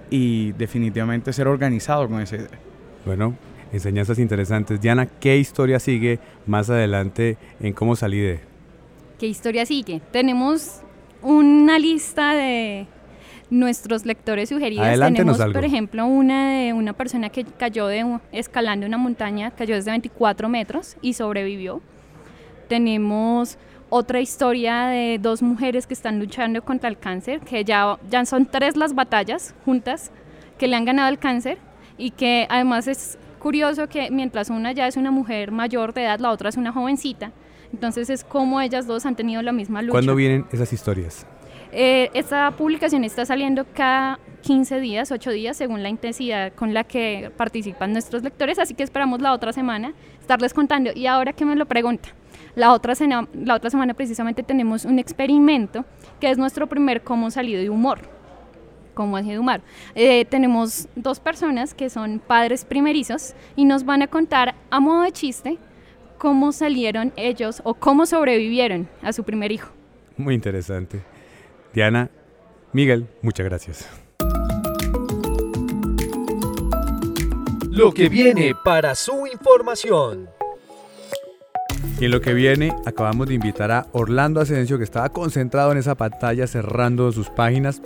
y 0.09 0.51
definitivamente 0.53 1.33
ser 1.33 1.47
organizado 1.47 2.07
con 2.07 2.21
esa 2.21 2.35
idea. 2.35 2.59
Bueno, 3.05 3.35
enseñanzas 3.71 4.19
interesantes. 4.19 4.79
Diana, 4.81 5.05
¿qué 5.05 5.37
historia 5.37 5.79
sigue 5.79 6.19
más 6.45 6.69
adelante 6.69 7.37
en 7.59 7.73
cómo 7.73 7.95
salí 7.95 8.19
de? 8.19 8.39
¿Qué 9.19 9.27
historia 9.27 9.65
sigue? 9.65 10.01
Tenemos 10.11 10.81
una 11.21 11.79
lista 11.79 12.33
de 12.33 12.87
nuestros 13.49 14.05
lectores 14.05 14.49
sugeridos. 14.49 14.85
Tenemos, 14.99 15.37
por 15.37 15.65
ejemplo, 15.65 16.05
una 16.05 16.51
de 16.51 16.73
una 16.73 16.93
persona 16.93 17.29
que 17.29 17.45
cayó 17.45 17.87
de 17.87 18.19
escalando 18.31 18.85
una 18.85 18.97
montaña, 18.97 19.51
cayó 19.51 19.75
desde 19.75 19.91
24 19.91 20.49
metros 20.49 20.97
y 21.01 21.13
sobrevivió. 21.13 21.81
Tenemos 22.67 23.57
otra 23.89 24.19
historia 24.19 24.87
de 24.87 25.17
dos 25.19 25.41
mujeres 25.41 25.87
que 25.87 25.93
están 25.93 26.19
luchando 26.19 26.61
contra 26.61 26.89
el 26.89 26.97
cáncer, 26.97 27.39
que 27.39 27.63
ya, 27.63 27.97
ya 28.09 28.25
son 28.25 28.45
tres 28.45 28.75
las 28.75 28.93
batallas 28.93 29.55
juntas 29.63 30.11
que 30.57 30.67
le 30.67 30.75
han 30.75 30.85
ganado 30.85 31.09
el 31.09 31.19
cáncer 31.19 31.57
y 31.97 32.11
que 32.11 32.45
además 32.49 32.87
es 32.87 33.17
curioso 33.37 33.87
que 33.87 34.11
mientras 34.11 34.49
una 34.49 34.71
ya 34.71 34.87
es 34.87 34.97
una 34.97 35.11
mujer 35.11 35.51
mayor 35.51 35.93
de 35.93 36.03
edad, 36.03 36.19
la 36.19 36.31
otra 36.31 36.49
es 36.49 36.57
una 36.57 36.71
jovencita. 36.71 37.31
Entonces 37.71 38.09
es 38.09 38.23
como 38.23 38.61
ellas 38.61 38.87
dos 38.87 39.05
han 39.05 39.15
tenido 39.15 39.41
la 39.41 39.51
misma 39.51 39.81
lucha. 39.81 39.91
¿Cuándo 39.91 40.15
vienen 40.15 40.45
esas 40.51 40.71
historias? 40.71 41.25
Eh, 41.71 42.09
esta 42.13 42.51
publicación 42.51 43.03
está 43.03 43.25
saliendo 43.25 43.65
cada 43.73 44.19
15 44.41 44.79
días, 44.79 45.11
8 45.11 45.31
días, 45.31 45.57
según 45.57 45.83
la 45.83 45.89
intensidad 45.89 46.53
con 46.53 46.73
la 46.73 46.85
que 46.85 47.31
participan 47.35 47.91
nuestros 47.91 48.23
lectores, 48.23 48.57
así 48.59 48.73
que 48.73 48.83
esperamos 48.83 49.21
la 49.21 49.33
otra 49.33 49.51
semana 49.51 49.93
estarles 50.19 50.53
contando. 50.53 50.91
Y 50.95 51.07
ahora 51.07 51.33
que 51.33 51.43
me 51.43 51.55
lo 51.55 51.65
pregunta, 51.65 52.09
la 52.55 52.71
otra, 52.71 52.93
la 53.33 53.55
otra 53.55 53.69
semana 53.69 53.93
precisamente 53.93 54.43
tenemos 54.43 54.85
un 54.85 54.99
experimento 54.99 55.85
que 56.19 56.29
es 56.29 56.37
nuestro 56.37 56.67
primer 56.67 57.03
cómo 57.03 57.29
salido 57.31 57.61
de 57.61 57.69
humor. 57.69 58.16
¿Cómo 58.97 59.15
ha 59.15 59.21
sido 59.21 59.41
humor? 59.41 59.61
Eh, 59.93 60.25
tenemos 60.25 60.87
dos 60.95 61.19
personas 61.19 61.75
que 61.75 61.87
son 61.87 62.17
padres 62.17 62.65
primerizos 62.65 63.35
y 63.55 63.65
nos 63.65 63.85
van 63.85 64.01
a 64.01 64.07
contar 64.07 64.55
a 64.71 64.79
modo 64.79 65.03
de 65.03 65.11
chiste 65.11 65.59
cómo 66.17 66.51
salieron 66.51 67.13
ellos 67.15 67.61
o 67.63 67.75
cómo 67.75 68.07
sobrevivieron 68.07 68.89
a 69.03 69.13
su 69.13 69.23
primer 69.23 69.51
hijo. 69.51 69.69
Muy 70.17 70.33
interesante. 70.33 70.99
Diana, 71.75 72.09
Miguel, 72.73 73.05
muchas 73.21 73.45
gracias. 73.45 73.87
Lo 77.69 77.91
que 77.91 78.09
viene 78.09 78.55
para 78.65 78.95
su 78.95 79.27
información. 79.27 80.27
Y 81.99 82.05
en 82.05 82.11
lo 82.11 82.19
que 82.19 82.33
viene, 82.33 82.75
acabamos 82.87 83.27
de 83.27 83.35
invitar 83.35 83.69
a 83.71 83.85
Orlando 83.91 84.41
Asensio, 84.41 84.79
que 84.79 84.83
estaba 84.83 85.09
concentrado 85.09 85.71
en 85.71 85.77
esa 85.77 85.93
pantalla 85.93 86.47
cerrando 86.47 87.11
sus 87.11 87.29
páginas 87.29 87.83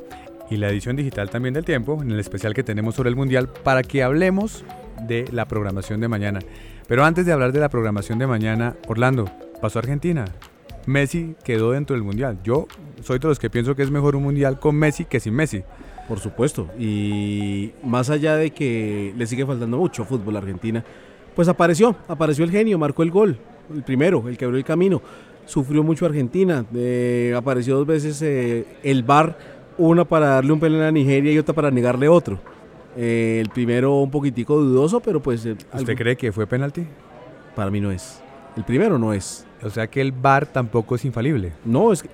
y 0.52 0.58
la 0.58 0.70
edición 0.70 0.96
digital 0.96 1.30
también 1.30 1.54
del 1.54 1.66
tiempo, 1.66 2.00
en 2.02 2.12
el 2.12 2.20
especial 2.20 2.54
que 2.54 2.62
tenemos 2.62 2.94
sobre 2.94 3.10
el 3.10 3.16
Mundial, 3.16 3.50
para 3.64 3.82
que 3.82 4.04
hablemos 4.04 4.64
de 5.08 5.26
la 5.32 5.48
programación 5.48 6.02
de 6.02 6.10
mañana. 6.10 6.40
Pero 6.88 7.06
antes 7.06 7.26
de 7.26 7.32
hablar 7.32 7.54
de 7.54 7.62
la 7.62 7.70
programación 7.70 8.20
de 8.20 8.28
mañana, 8.28 8.76
Orlando, 8.88 9.32
pasó 9.62 9.80
a 9.80 9.82
Argentina. 9.82 10.26
Messi 10.86 11.36
quedó 11.44 11.72
dentro 11.72 11.96
del 11.96 12.04
Mundial. 12.04 12.38
Yo 12.44 12.68
soy 13.02 13.20
de 13.20 13.30
los 13.30 13.40
que 13.40 13.50
pienso 13.50 13.76
que 13.76 13.84
es 13.84 13.90
mejor 13.90 14.16
un 14.16 14.24
Mundial 14.24 14.60
con 14.60 14.76
Messi 14.76 15.06
que 15.06 15.22
sin 15.22 15.34
Messi. 15.34 15.64
Por 16.08 16.20
supuesto. 16.20 16.70
Y 16.78 17.72
más 17.84 18.10
allá 18.10 18.36
de 18.36 18.52
que 18.52 19.14
le 19.18 19.26
sigue 19.28 19.46
faltando 19.46 19.78
mucho 19.78 20.04
fútbol 20.04 20.36
a 20.36 20.40
Argentina, 20.40 20.84
pues 21.34 21.48
apareció, 21.48 21.96
apareció 22.10 22.44
el 22.44 22.52
genio, 22.52 22.78
marcó 22.78 23.04
el 23.04 23.12
gol 23.12 23.40
el 23.74 23.84
primero, 23.84 24.28
el 24.28 24.38
que 24.38 24.46
abrió 24.46 24.58
el 24.58 24.66
camino. 24.66 25.02
Sufrió 25.46 25.84
mucho 25.84 26.06
Argentina, 26.06 26.66
eh, 26.74 27.34
apareció 27.36 27.76
dos 27.76 27.88
veces 27.88 28.22
eh, 28.22 28.66
el 28.84 29.04
VAR, 29.04 29.38
una 29.78 30.06
para 30.06 30.28
darle 30.28 30.54
un 30.54 30.60
pelea 30.60 30.88
a 30.88 30.92
Nigeria 30.92 31.32
y 31.32 31.38
otra 31.38 31.54
para 31.54 31.72
negarle 31.72 32.08
otro. 32.08 32.40
Eh, 32.96 33.40
el 33.42 33.50
primero 33.50 34.00
un 34.00 34.12
poquitico 34.12 34.58
dudoso, 34.58 35.00
pero 35.00 35.22
pues... 35.22 35.46
¿Usted 35.46 35.96
cree 35.96 36.16
que 36.16 36.32
fue 36.32 36.48
penalti? 36.48 36.86
Para 37.56 37.72
mí 37.72 37.80
no 37.80 37.92
es. 37.92 38.22
El 38.56 38.64
primero 38.64 38.98
no 38.98 39.14
es. 39.14 39.46
O 39.64 39.70
sea 39.70 39.88
que 39.88 40.02
el 40.02 40.12
VAR 40.12 40.46
tampoco 40.46 40.96
es 40.96 41.06
infalible. 41.06 41.54
No, 41.66 41.92
es 41.92 42.04
que... 42.04 42.10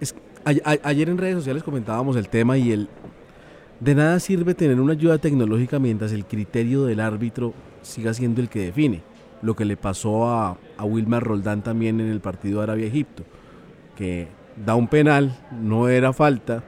Es, 0.00 0.14
ayer 0.44 1.08
en 1.08 1.18
redes 1.18 1.34
sociales 1.36 1.62
comentábamos 1.62 2.16
el 2.16 2.28
tema 2.28 2.56
y 2.56 2.72
el... 2.72 2.88
De 3.80 3.94
nada 3.94 4.18
sirve 4.20 4.54
tener 4.54 4.80
una 4.80 4.94
ayuda 4.94 5.18
tecnológica 5.18 5.78
mientras 5.78 6.12
el 6.12 6.24
criterio 6.24 6.84
del 6.84 7.00
árbitro 7.00 7.52
siga 7.82 8.14
siendo 8.14 8.40
el 8.40 8.48
que 8.48 8.60
define 8.60 9.02
lo 9.42 9.54
que 9.54 9.64
le 9.64 9.76
pasó 9.76 10.28
a, 10.28 10.56
a 10.76 10.84
Wilmar 10.84 11.22
Roldán 11.22 11.62
también 11.62 12.00
en 12.00 12.08
el 12.08 12.20
partido 12.20 12.62
Arabia-Egipto, 12.62 13.24
que 13.96 14.28
da 14.64 14.74
un 14.74 14.88
penal, 14.88 15.36
no 15.60 15.88
era 15.88 16.12
falta, 16.12 16.64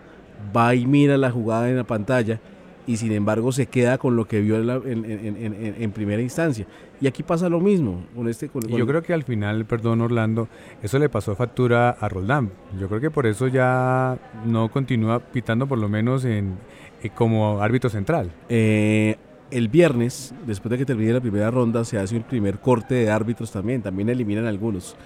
va 0.55 0.75
y 0.75 0.87
mira 0.87 1.17
la 1.17 1.31
jugada 1.31 1.69
en 1.69 1.77
la 1.77 1.85
pantalla 1.85 2.41
y 2.89 2.97
sin 2.97 3.13
embargo 3.13 3.53
se 3.53 3.67
queda 3.67 3.99
con 3.99 4.17
lo 4.17 4.27
que 4.27 4.41
vio 4.41 4.57
en, 4.57 5.93
primera 5.93 6.23
instancia. 6.23 6.67
Y 7.01 7.07
aquí 7.07 7.23
pasa 7.23 7.51
lo 7.51 7.61
mismo. 7.61 8.07
Con 8.17 8.29
este, 8.29 8.51
Yo 8.67 8.87
creo 8.87 9.03
que 9.03 9.13
al 9.13 9.25
final, 9.25 9.67
perdón 9.67 10.01
Orlando, 10.01 10.49
eso 10.83 10.99
le 10.99 11.11
pasó 11.11 11.37
factura 11.37 11.91
a 11.91 12.09
Roldán. 12.09 12.51
Yo 12.81 12.89
creo 12.89 12.99
que 12.99 13.11
por 13.11 13.27
eso 13.27 13.47
ya 13.47 14.17
no 14.47 14.71
continúa 14.71 15.21
pitando 15.21 15.67
por 15.67 15.79
lo 15.79 15.91
menos 15.91 16.25
en, 16.25 16.57
eh, 17.03 17.11
como 17.15 17.61
árbitro 17.61 17.91
central. 17.91 18.33
Eh, 18.49 19.17
el 19.51 19.69
viernes, 19.69 20.35
después 20.47 20.71
de 20.71 20.79
que 20.79 20.87
termine 20.87 21.13
la 21.13 21.21
primera 21.21 21.51
ronda, 21.51 21.85
se 21.85 21.99
hace 21.99 22.17
un 22.17 22.23
primer 22.23 22.59
corte 22.59 22.95
de 22.95 23.11
árbitros 23.11 23.53
también, 23.53 23.83
también 23.83 24.09
eliminan 24.09 24.47
algunos. 24.47 24.97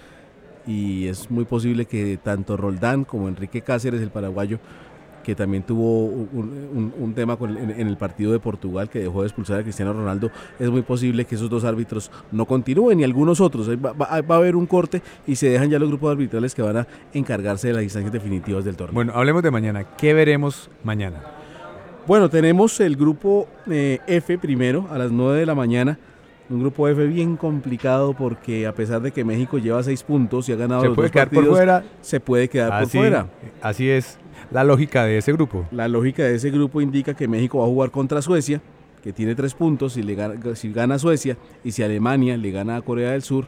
Y 0.68 1.08
es 1.08 1.32
muy 1.32 1.44
posible 1.44 1.86
que 1.86 2.16
tanto 2.22 2.56
Roldán 2.56 3.02
como 3.04 3.28
Enrique 3.28 3.62
Cáceres, 3.62 4.00
el 4.00 4.10
paraguayo, 4.10 4.60
que 5.22 5.34
también 5.34 5.62
tuvo 5.62 6.04
un, 6.06 7.12
tema 7.14 7.38
en, 7.40 7.86
el 7.86 7.96
partido 7.96 8.32
de 8.32 8.38
Portugal 8.38 8.88
que 8.88 9.00
dejó 9.00 9.22
de 9.22 9.28
expulsar 9.28 9.60
a 9.60 9.62
Cristiano 9.62 9.92
Ronaldo, 9.92 10.30
es 10.58 10.70
muy 10.70 10.82
posible 10.82 11.24
que 11.24 11.34
esos 11.34 11.48
dos 11.48 11.64
árbitros 11.64 12.10
no 12.30 12.46
continúen 12.46 13.00
y 13.00 13.04
algunos 13.04 13.40
otros. 13.40 13.68
Va, 13.70 13.92
va, 13.92 14.06
a 14.06 14.38
haber 14.38 14.56
un 14.56 14.66
corte 14.66 15.02
y 15.26 15.36
se 15.36 15.48
dejan 15.48 15.70
ya 15.70 15.78
los 15.78 15.88
grupos 15.88 16.12
arbitrales 16.12 16.54
que 16.54 16.62
van 16.62 16.78
a 16.78 16.86
encargarse 17.12 17.68
de 17.68 17.74
las 17.74 17.82
instancias 17.82 18.12
definitivas 18.12 18.64
del 18.64 18.76
torneo. 18.76 18.94
Bueno, 18.94 19.12
hablemos 19.14 19.42
de 19.42 19.50
mañana. 19.50 19.84
¿Qué 19.96 20.14
veremos 20.14 20.70
mañana? 20.84 21.22
Bueno, 22.06 22.28
tenemos 22.28 22.80
el 22.80 22.96
grupo 22.96 23.46
eh, 23.70 24.00
F 24.06 24.36
primero 24.38 24.88
a 24.90 24.98
las 24.98 25.12
9 25.12 25.38
de 25.38 25.46
la 25.46 25.54
mañana. 25.54 25.98
Un 26.50 26.60
grupo 26.60 26.88
F 26.88 27.06
bien 27.06 27.36
complicado 27.36 28.12
porque 28.12 28.66
a 28.66 28.74
pesar 28.74 29.00
de 29.00 29.12
que 29.12 29.24
México 29.24 29.58
lleva 29.58 29.82
seis 29.82 30.02
puntos 30.02 30.48
y 30.48 30.52
ha 30.52 30.56
ganado 30.56 30.82
Se 30.82 30.88
los 30.88 30.96
puede 30.96 31.08
dos 31.08 31.12
quedar 31.12 31.30
por 31.30 31.46
fuera. 31.46 31.84
se 32.00 32.20
puede 32.20 32.48
quedar 32.48 32.72
Así, 32.72 32.82
por 32.82 33.06
fuera. 33.06 33.26
así 33.62 33.88
es 33.88 34.18
la 34.50 34.64
lógica 34.64 35.04
de 35.04 35.18
ese 35.18 35.32
grupo. 35.32 35.66
La 35.70 35.88
lógica 35.88 36.24
de 36.24 36.34
ese 36.34 36.50
grupo 36.50 36.80
indica 36.80 37.14
que 37.14 37.28
México 37.28 37.58
va 37.58 37.64
a 37.64 37.68
jugar 37.68 37.90
contra 37.90 38.22
Suecia, 38.22 38.60
que 39.02 39.12
tiene 39.12 39.34
tres 39.34 39.54
puntos, 39.54 39.94
si, 39.94 40.02
le 40.02 40.14
gana, 40.14 40.54
si 40.54 40.72
gana 40.72 40.98
Suecia 40.98 41.36
y 41.64 41.72
si 41.72 41.82
Alemania 41.82 42.36
le 42.36 42.50
gana 42.50 42.76
a 42.76 42.82
Corea 42.82 43.12
del 43.12 43.22
Sur, 43.22 43.46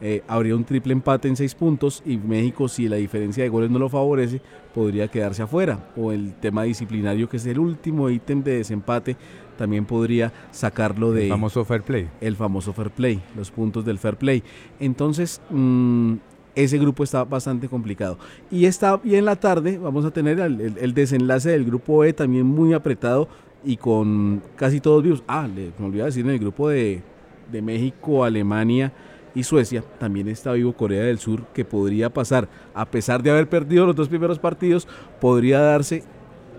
eh, 0.00 0.22
habría 0.26 0.56
un 0.56 0.64
triple 0.64 0.92
empate 0.92 1.28
en 1.28 1.36
seis 1.36 1.54
puntos 1.54 2.02
y 2.04 2.16
México, 2.16 2.68
si 2.68 2.88
la 2.88 2.96
diferencia 2.96 3.42
de 3.44 3.48
goles 3.48 3.70
no 3.70 3.78
lo 3.78 3.88
favorece, 3.88 4.40
podría 4.74 5.08
quedarse 5.08 5.42
afuera. 5.42 5.88
O 5.96 6.12
el 6.12 6.34
tema 6.34 6.64
disciplinario, 6.64 7.28
que 7.28 7.36
es 7.36 7.46
el 7.46 7.58
último 7.58 8.10
ítem 8.10 8.42
de 8.42 8.56
desempate, 8.56 9.16
también 9.56 9.84
podría 9.84 10.32
sacarlo 10.50 11.12
de... 11.12 11.24
El 11.24 11.30
famoso 11.30 11.64
fair 11.64 11.82
play. 11.82 12.08
El 12.20 12.36
famoso 12.36 12.72
fair 12.72 12.90
play, 12.90 13.22
los 13.36 13.50
puntos 13.50 13.84
del 13.84 13.98
fair 13.98 14.16
play. 14.16 14.42
Entonces, 14.80 15.40
mm, 15.50 16.14
ese 16.54 16.78
grupo 16.78 17.04
está 17.04 17.24
bastante 17.24 17.68
complicado. 17.68 18.18
Y, 18.50 18.66
está, 18.66 19.00
y 19.04 19.16
en 19.16 19.24
la 19.24 19.36
tarde 19.36 19.78
vamos 19.78 20.04
a 20.04 20.10
tener 20.10 20.38
el, 20.40 20.94
desenlace 20.94 21.50
del 21.50 21.64
grupo 21.64 22.04
E 22.04 22.12
también 22.12 22.46
muy 22.46 22.72
apretado 22.72 23.28
y 23.64 23.76
con 23.76 24.42
casi 24.56 24.80
todos 24.80 25.02
vivos. 25.02 25.22
Ah, 25.26 25.48
le, 25.48 25.72
me 25.78 25.86
olvidé 25.86 26.04
decir, 26.04 26.24
en 26.24 26.32
el 26.32 26.38
grupo 26.38 26.68
de, 26.68 27.02
de 27.50 27.62
México, 27.62 28.24
Alemania 28.24 28.92
y 29.34 29.42
Suecia 29.42 29.82
también 29.98 30.28
está 30.28 30.52
vivo 30.52 30.72
Corea 30.72 31.02
del 31.02 31.18
Sur, 31.18 31.46
que 31.52 31.64
podría 31.64 32.10
pasar, 32.10 32.48
a 32.72 32.86
pesar 32.86 33.22
de 33.22 33.30
haber 33.30 33.48
perdido 33.48 33.86
los 33.86 33.96
dos 33.96 34.08
primeros 34.08 34.38
partidos, 34.38 34.86
podría 35.20 35.60
darse 35.60 36.04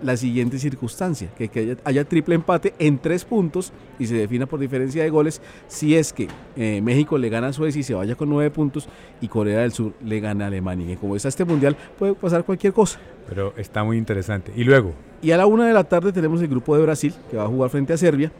la 0.04 0.18
siguiente 0.18 0.60
circunstancia, 0.60 1.30
que, 1.38 1.48
que 1.48 1.60
haya, 1.60 1.78
haya 1.84 2.06
triple 2.06 2.36
empate 2.36 2.74
en 2.80 2.98
tres 2.98 3.26
puntos 3.26 3.72
y 4.00 4.08
se 4.08 4.16
defina 4.16 4.46
por 4.46 4.60
diferencia 4.60 5.04
de 5.04 5.10
goles 5.10 5.42
si 5.68 5.96
es 5.96 6.14
que 6.14 6.28
eh, 6.56 6.82
México 6.82 7.18
le 7.18 7.30
gana 7.30 7.48
a 7.48 7.54
Suecia 7.54 7.80
y 7.80 7.84
se 7.84 7.94
vaya 7.94 8.16
con 8.16 8.30
nueve 8.30 8.52
puntos 8.52 8.88
y 9.22 9.28
Corea 9.28 9.62
del 9.62 9.72
Sur 9.72 9.94
le 10.04 10.20
gana 10.20 10.46
a 10.46 10.48
Alemania. 10.48 10.94
Y 10.94 10.98
como 10.98 11.16
está 11.16 11.30
este 11.30 11.46
mundial 11.46 11.76
puede 11.98 12.14
pasar 12.14 12.44
cualquier 12.44 12.74
cosa. 12.74 13.00
Pero 13.28 13.54
está 13.58 13.84
muy 13.84 13.98
interesante. 13.98 14.52
Y 14.56 14.64
luego, 14.64 14.94
Y 15.22 15.32
a 15.32 15.38
la 15.38 15.48
una 15.48 15.68
de 15.68 15.74
la 15.74 15.84
tarde 15.84 16.12
tenemos 16.12 16.42
el 16.42 16.48
grupo 16.48 16.76
de 16.76 16.84
Brasil 16.84 17.14
que 17.32 17.38
va 17.38 17.44
a 17.44 17.48
jugar 17.48 17.70
frente 17.70 17.94
a 17.94 17.98
Serbia 17.98 18.32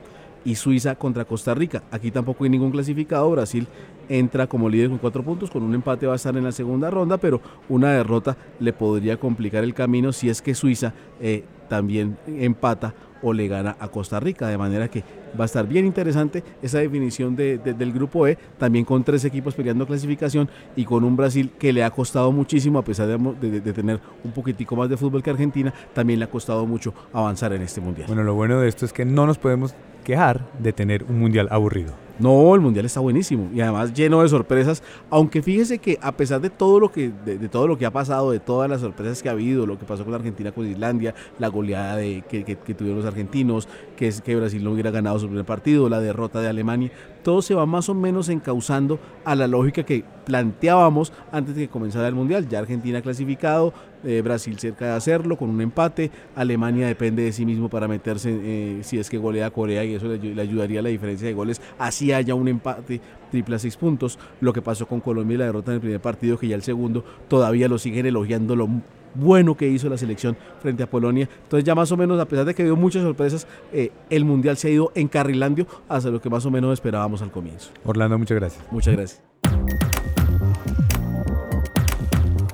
y 0.46 0.56
Suiza 0.56 0.96
contra 0.96 1.26
Costa 1.26 1.54
Rica. 1.54 1.84
Aquí 1.92 2.12
tampoco 2.12 2.44
hay 2.46 2.50
ningún 2.50 2.72
clasificado. 2.72 3.30
Brasil 3.32 3.68
entra 4.08 4.48
como 4.48 4.70
líder 4.70 4.90
con 4.90 5.00
cuatro 5.00 5.24
puntos, 5.24 5.50
con 5.52 5.64
un 5.64 5.74
empate 5.74 6.06
va 6.08 6.14
a 6.14 6.18
estar 6.18 6.38
en 6.38 6.44
la 6.44 6.52
segunda 6.52 6.90
ronda, 6.92 7.18
pero 7.18 7.42
una 7.68 7.92
derrota 7.92 8.38
le 8.60 8.72
podría 8.72 9.18
complicar 9.18 9.64
el 9.64 9.74
camino 9.74 10.14
si 10.14 10.30
es 10.30 10.42
que 10.42 10.54
Suiza 10.56 10.94
eh, 11.20 11.44
también 11.68 12.16
empata 12.28 12.94
o 13.24 13.34
le 13.34 13.48
gana 13.48 13.76
a 13.80 13.88
Costa 13.88 14.20
Rica, 14.20 14.48
de 14.48 14.58
manera 14.60 14.88
que 14.88 15.04
va 15.40 15.46
a 15.46 15.48
estar 15.48 15.66
bien 15.68 15.86
interesante 15.88 16.44
esa 16.62 16.78
definición 16.78 17.36
de- 17.36 17.58
de- 17.58 17.74
del 17.74 17.92
grupo 17.92 18.28
E, 18.28 18.38
también 18.60 18.86
con 18.86 19.04
tres 19.04 19.26
equipos 19.26 19.56
peleando 19.56 19.88
clasificación 19.88 20.48
y 20.76 20.86
con 20.86 21.04
un 21.04 21.16
Brasil 21.16 21.52
que 21.58 21.74
le 21.74 21.84
ha 21.84 21.90
costado 21.90 22.32
muchísimo, 22.32 22.78
a 22.78 22.84
pesar 22.84 23.08
de 23.08 23.74
tener 23.74 24.00
un 24.24 24.32
poquitico 24.32 24.76
más 24.76 24.90
de 24.90 24.98
fútbol 24.98 25.24
que 25.24 25.32
Argentina, 25.32 25.74
también 25.96 26.20
le 26.20 26.26
ha 26.26 26.30
costado 26.30 26.68
mucho 26.68 26.94
avanzar 27.12 27.52
en 27.54 27.64
este 27.64 27.82
mundial. 27.82 28.06
bueno, 28.08 28.24
lo 28.24 28.36
bueno 28.36 28.60
de 28.60 28.68
esto 28.68 28.86
es 28.86 28.94
que 28.94 29.06
no 29.06 29.26
nos 29.26 29.40
podemos 29.40 29.74
quejar 30.06 30.48
de 30.60 30.72
tener 30.72 31.04
un 31.04 31.20
mundial 31.20 31.50
aburrido. 31.52 31.94
No, 32.18 32.56
el 32.56 32.62
mundial 32.62 32.86
está 32.86 33.02
buenísimo 33.02 33.50
y 33.54 33.60
además 33.60 33.94
lleno 33.94 34.22
de 34.22 34.30
sorpresas. 34.30 34.82
Aunque 35.10 35.42
fíjese 35.42 35.80
que 35.80 36.00
a 36.02 36.14
pesar 36.14 36.40
de 36.40 36.50
todo 36.50 36.80
lo 36.80 36.90
que 36.90 37.12
de, 37.26 37.50
todo 37.50 37.68
lo 37.68 37.78
que 37.78 37.86
ha 37.86 37.92
pasado, 37.92 38.32
de 38.32 38.40
todas 38.40 38.70
las 38.70 38.80
sorpresas 38.80 39.22
que 39.22 39.28
ha 39.28 39.34
habido, 39.34 39.66
lo 39.66 39.78
que 39.78 39.84
pasó 39.84 40.06
con 40.06 40.14
Argentina 40.14 40.54
con 40.54 40.66
Islandia, 40.66 41.14
la 41.40 41.50
goleada 41.50 41.98
de, 41.98 42.24
que, 42.30 42.46
que- 42.46 42.56
que 42.56 42.74
tuvieron 42.74 43.00
los 43.00 43.06
argentinos, 43.08 43.68
que 43.98 44.08
es 44.08 44.22
que 44.22 44.34
Brasil 44.34 44.64
no 44.64 44.72
hubiera 44.72 44.92
ganado 44.92 45.20
su 45.20 45.28
primer 45.28 45.44
partido, 45.44 45.90
la 45.90 46.00
derrota 46.00 46.40
de 46.40 46.48
Alemania, 46.48 46.90
todo 47.22 47.42
se 47.42 47.54
va 47.54 47.66
más 47.66 47.90
o 47.90 47.94
menos 47.94 48.30
encauzando 48.30 48.98
a 49.26 49.36
la 49.36 49.48
lógica 49.48 49.84
que 49.84 50.06
planteábamos 50.26 51.12
antes 51.34 51.54
de 51.56 51.64
que 51.64 51.68
comenzara 51.70 52.08
el 52.08 52.16
mundial. 52.16 52.48
Ya 52.48 52.60
Argentina 52.60 53.02
clasificado, 53.02 53.74
eh, 54.04 54.22
Brasil 54.24 54.58
cerca 54.60 54.86
de 54.86 54.92
hacerlo 54.92 55.38
con 55.38 55.50
un 55.50 55.62
empate, 55.62 56.12
Alemania 56.36 56.88
depende 56.88 57.24
de 57.24 57.32
sí 57.32 57.46
mismo 57.46 57.70
para 57.70 57.88
meterse 57.88 58.30
eh, 58.34 58.80
si 58.84 59.00
es 59.00 59.10
que 59.10 59.18
golea 59.18 59.48
a 59.48 59.52
Corea 59.52 59.84
y 59.86 59.96
eso 59.96 60.08
le, 60.08 60.20
ayu- 60.20 60.34
le 60.34 60.42
ayudaría 60.42 60.80
a 60.80 60.84
la 60.84 60.90
diferencia 60.90 61.28
de 61.28 61.34
goles, 61.34 61.62
así 61.80 62.12
haya 62.12 62.36
un 62.36 62.48
empate 62.48 63.02
triple 63.32 63.56
a 63.56 63.60
seis 63.60 63.76
puntos, 63.78 64.18
lo 64.42 64.54
que 64.54 64.62
pasó 64.62 64.88
con 64.88 65.00
Colombia 65.02 65.36
y 65.36 65.38
la 65.38 65.46
derrota 65.46 65.72
en 65.72 65.76
el 65.76 65.82
primer 65.82 66.00
partido, 66.02 66.38
que 66.38 66.48
ya 66.48 66.56
el 66.56 66.62
segundo 66.64 67.04
todavía 67.28 67.68
lo 67.68 67.78
siguen 67.78 68.06
elogiando 68.06 68.56
lo 68.56 68.70
bueno 69.18 69.56
que 69.56 69.68
hizo 69.68 69.88
la 69.88 69.98
selección 69.98 70.36
frente 70.62 70.84
a 70.84 70.90
Polonia. 70.90 71.30
Entonces 71.44 71.64
ya 71.64 71.74
más 71.74 71.90
o 71.92 71.98
menos, 71.98 72.20
a 72.20 72.26
pesar 72.28 72.46
de 72.46 72.54
que 72.54 72.64
dio 72.66 72.76
muchas 72.76 73.02
sorpresas, 73.02 73.48
eh, 73.72 73.92
el 74.10 74.26
Mundial 74.26 74.58
se 74.58 74.68
ha 74.68 74.72
ido 74.72 74.92
encarrilando 74.94 75.66
hasta 75.88 76.10
lo 76.10 76.20
que 76.22 76.30
más 76.30 76.46
o 76.46 76.52
menos 76.52 76.74
esperábamos 76.74 77.22
al 77.22 77.32
comienzo. 77.32 77.72
Orlando, 77.86 78.18
muchas 78.18 78.38
gracias. 78.38 78.64
Muchas 78.72 78.94
gracias. 78.94 79.95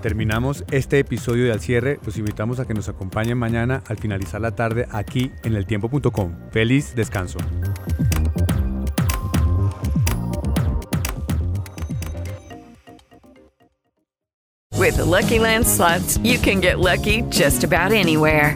Terminamos 0.01 0.63
este 0.71 0.97
episodio 0.97 1.45
de 1.45 1.51
Al 1.51 1.59
Cierre. 1.59 1.99
Los 2.03 2.17
invitamos 2.17 2.59
a 2.59 2.65
que 2.65 2.73
nos 2.73 2.89
acompañen 2.89 3.37
mañana 3.37 3.83
al 3.87 3.97
finalizar 3.97 4.41
la 4.41 4.55
tarde 4.55 4.87
aquí 4.91 5.31
en 5.43 5.55
eltiempo.com. 5.55 6.33
Feliz 6.51 6.95
descanso. 6.95 7.37
With 14.77 14.97
Lucky 14.97 15.37
Land 15.37 15.67
slots, 15.67 16.17
you 16.23 16.39
can 16.39 16.59
get 16.59 16.79
lucky 16.79 17.21
just 17.29 17.63
about 17.63 17.91
anywhere. 17.91 18.55